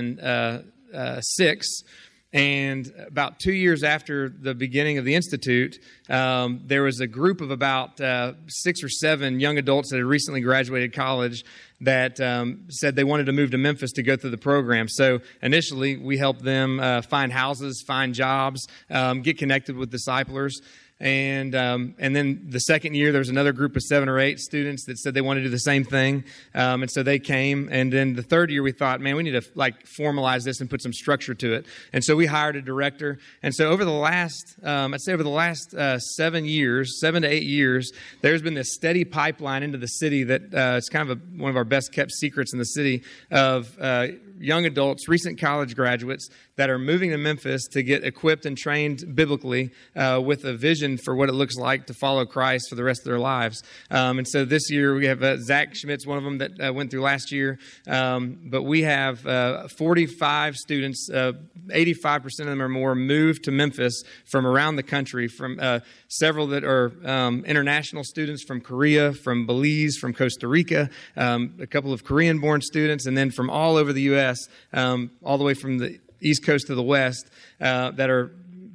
and 2.33 2.89
about 3.07 3.39
two 3.39 3.51
years 3.51 3.83
after 3.83 4.29
the 4.29 4.55
beginning 4.55 4.97
of 4.97 5.03
the 5.03 5.15
Institute, 5.15 5.79
um, 6.09 6.61
there 6.65 6.83
was 6.83 7.01
a 7.01 7.07
group 7.07 7.41
of 7.41 7.51
about 7.51 7.99
uh, 7.99 8.33
six 8.47 8.83
or 8.83 8.89
seven 8.89 9.41
young 9.41 9.57
adults 9.57 9.89
that 9.89 9.97
had 9.97 10.05
recently 10.05 10.39
graduated 10.39 10.93
college 10.93 11.43
that 11.81 12.21
um, 12.21 12.67
said 12.69 12.95
they 12.95 13.03
wanted 13.03 13.25
to 13.25 13.33
move 13.33 13.51
to 13.51 13.57
Memphis 13.57 13.91
to 13.93 14.03
go 14.03 14.15
through 14.15 14.29
the 14.29 14.37
program. 14.37 14.87
So 14.87 15.19
initially, 15.41 15.97
we 15.97 16.17
helped 16.17 16.41
them 16.41 16.79
uh, 16.79 17.01
find 17.01 17.33
houses, 17.33 17.83
find 17.85 18.13
jobs, 18.13 18.65
um, 18.89 19.21
get 19.23 19.37
connected 19.37 19.75
with 19.75 19.91
disciplers 19.91 20.61
and 21.01 21.55
um, 21.55 21.95
and 21.97 22.15
then 22.15 22.45
the 22.47 22.59
second 22.59 22.93
year 22.93 23.11
there 23.11 23.19
was 23.19 23.29
another 23.29 23.53
group 23.53 23.75
of 23.75 23.81
seven 23.81 24.07
or 24.07 24.19
eight 24.19 24.39
students 24.39 24.85
that 24.85 24.99
said 24.99 25.15
they 25.15 25.21
wanted 25.21 25.39
to 25.39 25.45
do 25.47 25.49
the 25.49 25.57
same 25.57 25.83
thing, 25.83 26.23
um, 26.53 26.83
and 26.83 26.91
so 26.91 27.01
they 27.01 27.17
came. 27.17 27.67
And 27.71 27.91
then 27.91 28.13
the 28.13 28.21
third 28.21 28.51
year 28.51 28.61
we 28.61 28.71
thought, 28.71 29.01
man, 29.01 29.15
we 29.15 29.23
need 29.23 29.31
to 29.31 29.41
like 29.55 29.85
formalize 29.85 30.43
this 30.43 30.61
and 30.61 30.69
put 30.69 30.81
some 30.81 30.93
structure 30.93 31.33
to 31.33 31.53
it. 31.53 31.65
And 31.91 32.03
so 32.03 32.15
we 32.15 32.27
hired 32.27 32.55
a 32.55 32.61
director. 32.61 33.17
And 33.41 33.53
so 33.53 33.69
over 33.69 33.83
the 33.83 33.91
last, 33.91 34.55
um, 34.63 34.93
I'd 34.93 35.01
say 35.01 35.13
over 35.13 35.23
the 35.23 35.29
last 35.29 35.73
uh, 35.73 35.97
seven 35.97 36.45
years, 36.45 36.99
seven 36.99 37.23
to 37.23 37.27
eight 37.27 37.43
years, 37.43 37.91
there's 38.21 38.43
been 38.43 38.53
this 38.53 38.75
steady 38.75 39.03
pipeline 39.03 39.63
into 39.63 39.79
the 39.79 39.87
city 39.87 40.23
that 40.25 40.53
uh, 40.53 40.77
it's 40.77 40.89
kind 40.89 41.09
of 41.09 41.17
a, 41.17 41.21
one 41.35 41.49
of 41.49 41.57
our 41.57 41.65
best 41.65 41.91
kept 41.91 42.11
secrets 42.11 42.53
in 42.53 42.59
the 42.59 42.65
city 42.65 43.01
of. 43.31 43.75
Uh, 43.79 44.07
young 44.41 44.65
adults, 44.65 45.07
recent 45.07 45.39
college 45.39 45.75
graduates 45.75 46.29
that 46.61 46.69
are 46.69 46.77
moving 46.77 47.09
to 47.09 47.17
Memphis 47.17 47.65
to 47.71 47.81
get 47.81 48.03
equipped 48.03 48.45
and 48.45 48.55
trained 48.55 49.15
biblically 49.15 49.71
uh, 49.95 50.21
with 50.23 50.45
a 50.45 50.53
vision 50.53 50.95
for 50.95 51.15
what 51.15 51.27
it 51.27 51.31
looks 51.31 51.55
like 51.55 51.87
to 51.87 51.93
follow 51.95 52.23
Christ 52.23 52.69
for 52.69 52.75
the 52.75 52.83
rest 52.83 53.01
of 53.01 53.05
their 53.05 53.17
lives. 53.17 53.63
Um, 53.89 54.19
and 54.19 54.27
so 54.27 54.45
this 54.45 54.69
year 54.69 54.93
we 54.93 55.07
have 55.07 55.23
uh, 55.23 55.37
Zach 55.37 55.73
Schmidt's 55.73 56.05
one 56.05 56.19
of 56.19 56.23
them 56.23 56.37
that 56.37 56.51
uh, 56.61 56.71
went 56.71 56.91
through 56.91 57.01
last 57.01 57.31
year. 57.31 57.57
Um, 57.87 58.37
but 58.43 58.61
we 58.61 58.83
have 58.83 59.25
uh, 59.25 59.69
45 59.69 60.55
students, 60.55 61.09
85% 61.09 62.05
uh, 62.05 62.19
of 62.43 62.45
them 62.45 62.61
or 62.61 62.69
more, 62.69 62.93
moved 62.93 63.45
to 63.45 63.51
Memphis 63.51 64.03
from 64.29 64.45
around 64.45 64.75
the 64.75 64.83
country, 64.83 65.27
from 65.27 65.59
uh, 65.59 65.79
several 66.09 66.45
that 66.47 66.63
are 66.63 66.91
um, 67.09 67.43
international 67.45 68.03
students 68.03 68.43
from 68.43 68.61
Korea, 68.61 69.13
from 69.13 69.47
Belize, 69.47 69.97
from 69.97 70.13
Costa 70.13 70.47
Rica, 70.47 70.91
um, 71.17 71.55
a 71.59 71.65
couple 71.65 71.91
of 71.91 72.03
Korean 72.03 72.39
born 72.39 72.61
students, 72.61 73.07
and 73.07 73.17
then 73.17 73.31
from 73.31 73.49
all 73.49 73.77
over 73.77 73.91
the 73.91 74.03
U.S 74.03 74.47
um, 74.73 75.11
all 75.23 75.37
the 75.37 75.43
way 75.43 75.53
from 75.53 75.77
the 75.77 75.99
East 76.21 76.45
Coast 76.45 76.67
to 76.67 76.75
the 76.75 76.83
West, 76.83 77.29
uh, 77.59 77.91
that 77.91 78.09
are 78.09 78.31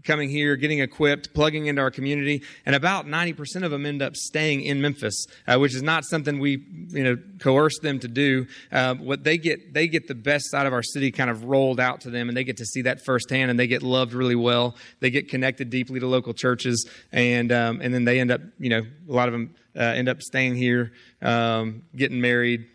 coming 0.06 0.30
here, 0.30 0.56
getting 0.56 0.78
equipped, 0.78 1.34
plugging 1.34 1.66
into 1.66 1.82
our 1.82 1.90
community, 1.90 2.42
and 2.64 2.74
about 2.74 3.06
90% 3.06 3.64
of 3.64 3.70
them 3.70 3.84
end 3.84 4.00
up 4.00 4.16
staying 4.16 4.62
in 4.62 4.80
Memphis, 4.80 5.26
uh, 5.46 5.58
which 5.58 5.74
is 5.74 5.82
not 5.82 6.04
something 6.04 6.38
we, 6.38 6.64
you 6.88 7.04
know, 7.04 7.18
coerce 7.40 7.78
them 7.80 7.98
to 7.98 8.08
do. 8.08 8.46
Uh, 8.72 8.94
what 8.94 9.24
they 9.24 9.36
get, 9.36 9.74
they 9.74 9.88
get 9.88 10.06
the 10.06 10.14
best 10.14 10.50
side 10.50 10.66
of 10.66 10.72
our 10.72 10.82
city 10.82 11.10
kind 11.10 11.28
of 11.28 11.44
rolled 11.44 11.80
out 11.80 12.00
to 12.02 12.10
them, 12.10 12.28
and 12.28 12.36
they 12.36 12.44
get 12.44 12.56
to 12.58 12.64
see 12.64 12.82
that 12.82 13.04
firsthand, 13.04 13.50
and 13.50 13.58
they 13.58 13.66
get 13.66 13.82
loved 13.82 14.14
really 14.14 14.36
well. 14.36 14.76
They 15.00 15.10
get 15.10 15.28
connected 15.28 15.68
deeply 15.68 16.00
to 16.00 16.06
local 16.06 16.32
churches, 16.32 16.88
and 17.12 17.50
um, 17.52 17.80
and 17.82 17.92
then 17.92 18.04
they 18.04 18.20
end 18.20 18.30
up, 18.30 18.40
you 18.58 18.70
know, 18.70 18.82
a 19.08 19.12
lot 19.12 19.28
of 19.28 19.32
them 19.32 19.54
uh, 19.76 19.80
end 19.80 20.08
up 20.08 20.22
staying 20.22 20.54
here, 20.54 20.92
um, 21.20 21.82
getting 21.94 22.20
married, 22.20 22.66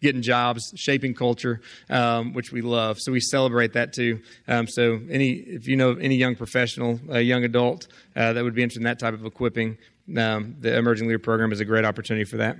getting 0.00 0.22
jobs, 0.22 0.72
shaping 0.76 1.14
culture, 1.14 1.60
um, 1.88 2.32
which 2.32 2.52
we 2.52 2.62
love. 2.62 2.98
So 2.98 3.12
we 3.12 3.20
celebrate 3.20 3.74
that 3.74 3.92
too. 3.92 4.20
Um, 4.48 4.66
so 4.66 5.00
any, 5.10 5.32
if 5.32 5.66
you 5.66 5.76
know 5.76 5.92
any 5.92 6.16
young 6.16 6.36
professional, 6.36 6.98
a 7.10 7.20
young 7.20 7.44
adult 7.44 7.86
uh, 8.16 8.32
that 8.32 8.42
would 8.42 8.54
be 8.54 8.62
interested 8.62 8.80
in 8.80 8.84
that 8.84 8.98
type 8.98 9.14
of 9.14 9.24
equipping, 9.24 9.78
um, 10.16 10.56
the 10.60 10.76
Emerging 10.76 11.06
Leader 11.06 11.18
Program 11.18 11.52
is 11.52 11.60
a 11.60 11.64
great 11.64 11.84
opportunity 11.84 12.24
for 12.24 12.38
that. 12.38 12.56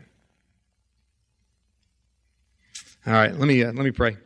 All 3.07 3.15
right, 3.15 3.35
let 3.35 3.49
me 3.49 3.65
uh, 3.65 3.73
let 3.73 3.85
me 3.85 3.91
pray. 3.91 4.17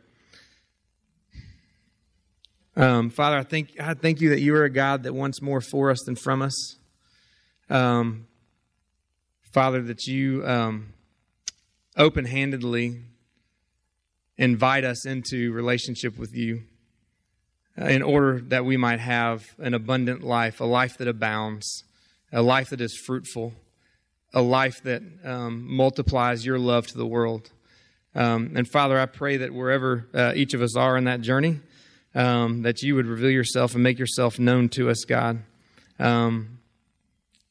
Um, 2.75 3.09
Father, 3.09 3.37
I 3.37 3.43
thank 3.43 3.79
I 3.79 3.93
thank 3.93 4.19
you 4.19 4.29
that 4.29 4.41
you 4.41 4.53
are 4.55 4.65
a 4.65 4.69
God 4.69 5.03
that 5.03 5.13
wants 5.13 5.41
more 5.41 5.61
for 5.61 5.89
us 5.91 6.03
than 6.05 6.17
from 6.17 6.41
us. 6.41 6.75
Um, 7.69 8.27
Father, 9.53 9.81
that 9.83 10.05
you 10.05 10.45
um, 10.45 10.93
open 11.97 12.25
handedly 12.25 13.01
invite 14.37 14.83
us 14.83 15.05
into 15.05 15.51
relationship 15.53 16.17
with 16.17 16.33
you 16.33 16.63
uh, 17.79 17.85
in 17.85 18.01
order 18.01 18.41
that 18.41 18.65
we 18.65 18.77
might 18.77 18.99
have 18.99 19.43
an 19.59 19.73
abundant 19.73 20.23
life, 20.23 20.59
a 20.59 20.65
life 20.65 20.97
that 20.97 21.07
abounds, 21.07 21.83
a 22.31 22.41
life 22.41 22.69
that 22.69 22.81
is 22.81 22.97
fruitful, 23.05 23.53
a 24.33 24.41
life 24.41 24.83
that 24.83 25.01
um, 25.23 25.65
multiplies 25.73 26.45
your 26.45 26.59
love 26.59 26.87
to 26.87 26.97
the 26.97 27.05
world. 27.05 27.51
Um, 28.13 28.53
and 28.55 28.67
Father, 28.67 28.99
I 28.99 29.05
pray 29.05 29.37
that 29.37 29.53
wherever 29.53 30.07
uh, 30.13 30.33
each 30.35 30.53
of 30.53 30.61
us 30.61 30.75
are 30.75 30.97
in 30.97 31.05
that 31.05 31.21
journey, 31.21 31.59
um, 32.13 32.61
that 32.61 32.81
you 32.81 32.95
would 32.95 33.07
reveal 33.07 33.29
yourself 33.29 33.73
and 33.73 33.83
make 33.83 33.99
yourself 33.99 34.39
known 34.39 34.69
to 34.69 34.89
us, 34.89 35.03
God. 35.05 35.43
Um, 35.99 36.59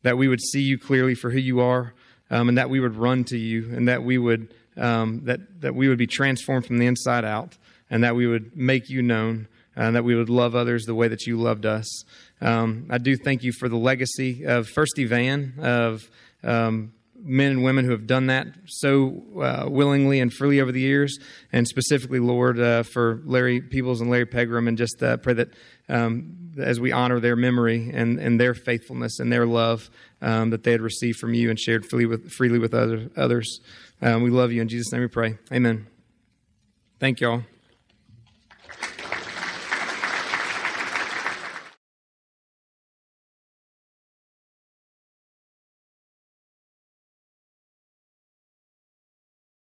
that 0.02 0.18
we 0.18 0.28
would 0.28 0.40
see 0.40 0.60
you 0.60 0.78
clearly 0.78 1.14
for 1.14 1.30
who 1.30 1.38
you 1.38 1.60
are, 1.60 1.94
um, 2.34 2.48
and 2.48 2.58
that 2.58 2.68
we 2.68 2.80
would 2.80 2.96
run 2.96 3.22
to 3.22 3.38
you, 3.38 3.72
and 3.72 3.86
that 3.86 4.02
we 4.02 4.18
would 4.18 4.52
um, 4.76 5.24
that 5.24 5.60
that 5.60 5.74
we 5.74 5.88
would 5.88 5.98
be 5.98 6.06
transformed 6.08 6.66
from 6.66 6.78
the 6.78 6.86
inside 6.86 7.24
out, 7.24 7.56
and 7.88 8.02
that 8.02 8.16
we 8.16 8.26
would 8.26 8.56
make 8.56 8.90
you 8.90 9.02
known, 9.02 9.46
and 9.76 9.94
that 9.94 10.02
we 10.02 10.16
would 10.16 10.28
love 10.28 10.56
others 10.56 10.84
the 10.84 10.96
way 10.96 11.06
that 11.06 11.26
you 11.26 11.36
loved 11.36 11.64
us. 11.64 12.04
Um, 12.40 12.88
I 12.90 12.98
do 12.98 13.16
thank 13.16 13.44
you 13.44 13.52
for 13.52 13.68
the 13.68 13.76
legacy 13.76 14.44
of 14.44 14.68
First 14.68 14.98
Evan 14.98 15.54
of 15.60 16.10
um, 16.42 16.92
men 17.16 17.52
and 17.52 17.62
women 17.62 17.84
who 17.84 17.92
have 17.92 18.08
done 18.08 18.26
that 18.26 18.48
so 18.66 19.22
uh, 19.40 19.68
willingly 19.68 20.18
and 20.18 20.32
freely 20.32 20.60
over 20.60 20.72
the 20.72 20.80
years, 20.80 21.16
and 21.52 21.68
specifically, 21.68 22.18
Lord, 22.18 22.58
uh, 22.58 22.82
for 22.82 23.22
Larry 23.24 23.60
Peebles 23.60 24.00
and 24.00 24.10
Larry 24.10 24.26
Pegram, 24.26 24.66
and 24.66 24.76
just 24.76 25.00
uh, 25.04 25.18
pray 25.18 25.34
that 25.34 25.50
um, 25.88 26.52
as 26.58 26.80
we 26.80 26.92
honor 26.92 27.20
their 27.20 27.36
memory 27.36 27.90
and, 27.92 28.18
and 28.18 28.40
their 28.40 28.54
faithfulness 28.54 29.18
and 29.20 29.32
their 29.32 29.46
love 29.46 29.90
um, 30.24 30.50
that 30.50 30.64
they 30.64 30.72
had 30.72 30.80
received 30.80 31.18
from 31.18 31.34
you 31.34 31.50
and 31.50 31.60
shared 31.60 31.86
freely 31.86 32.06
with, 32.06 32.32
freely 32.32 32.58
with 32.58 32.74
other, 32.74 33.10
others. 33.16 33.60
Um, 34.02 34.22
we 34.22 34.30
love 34.30 34.50
you. 34.50 34.62
In 34.62 34.68
Jesus' 34.68 34.90
name 34.90 35.02
we 35.02 35.08
pray. 35.08 35.38
Amen. 35.52 35.86
Thank 36.98 37.20
y'all. 37.20 37.42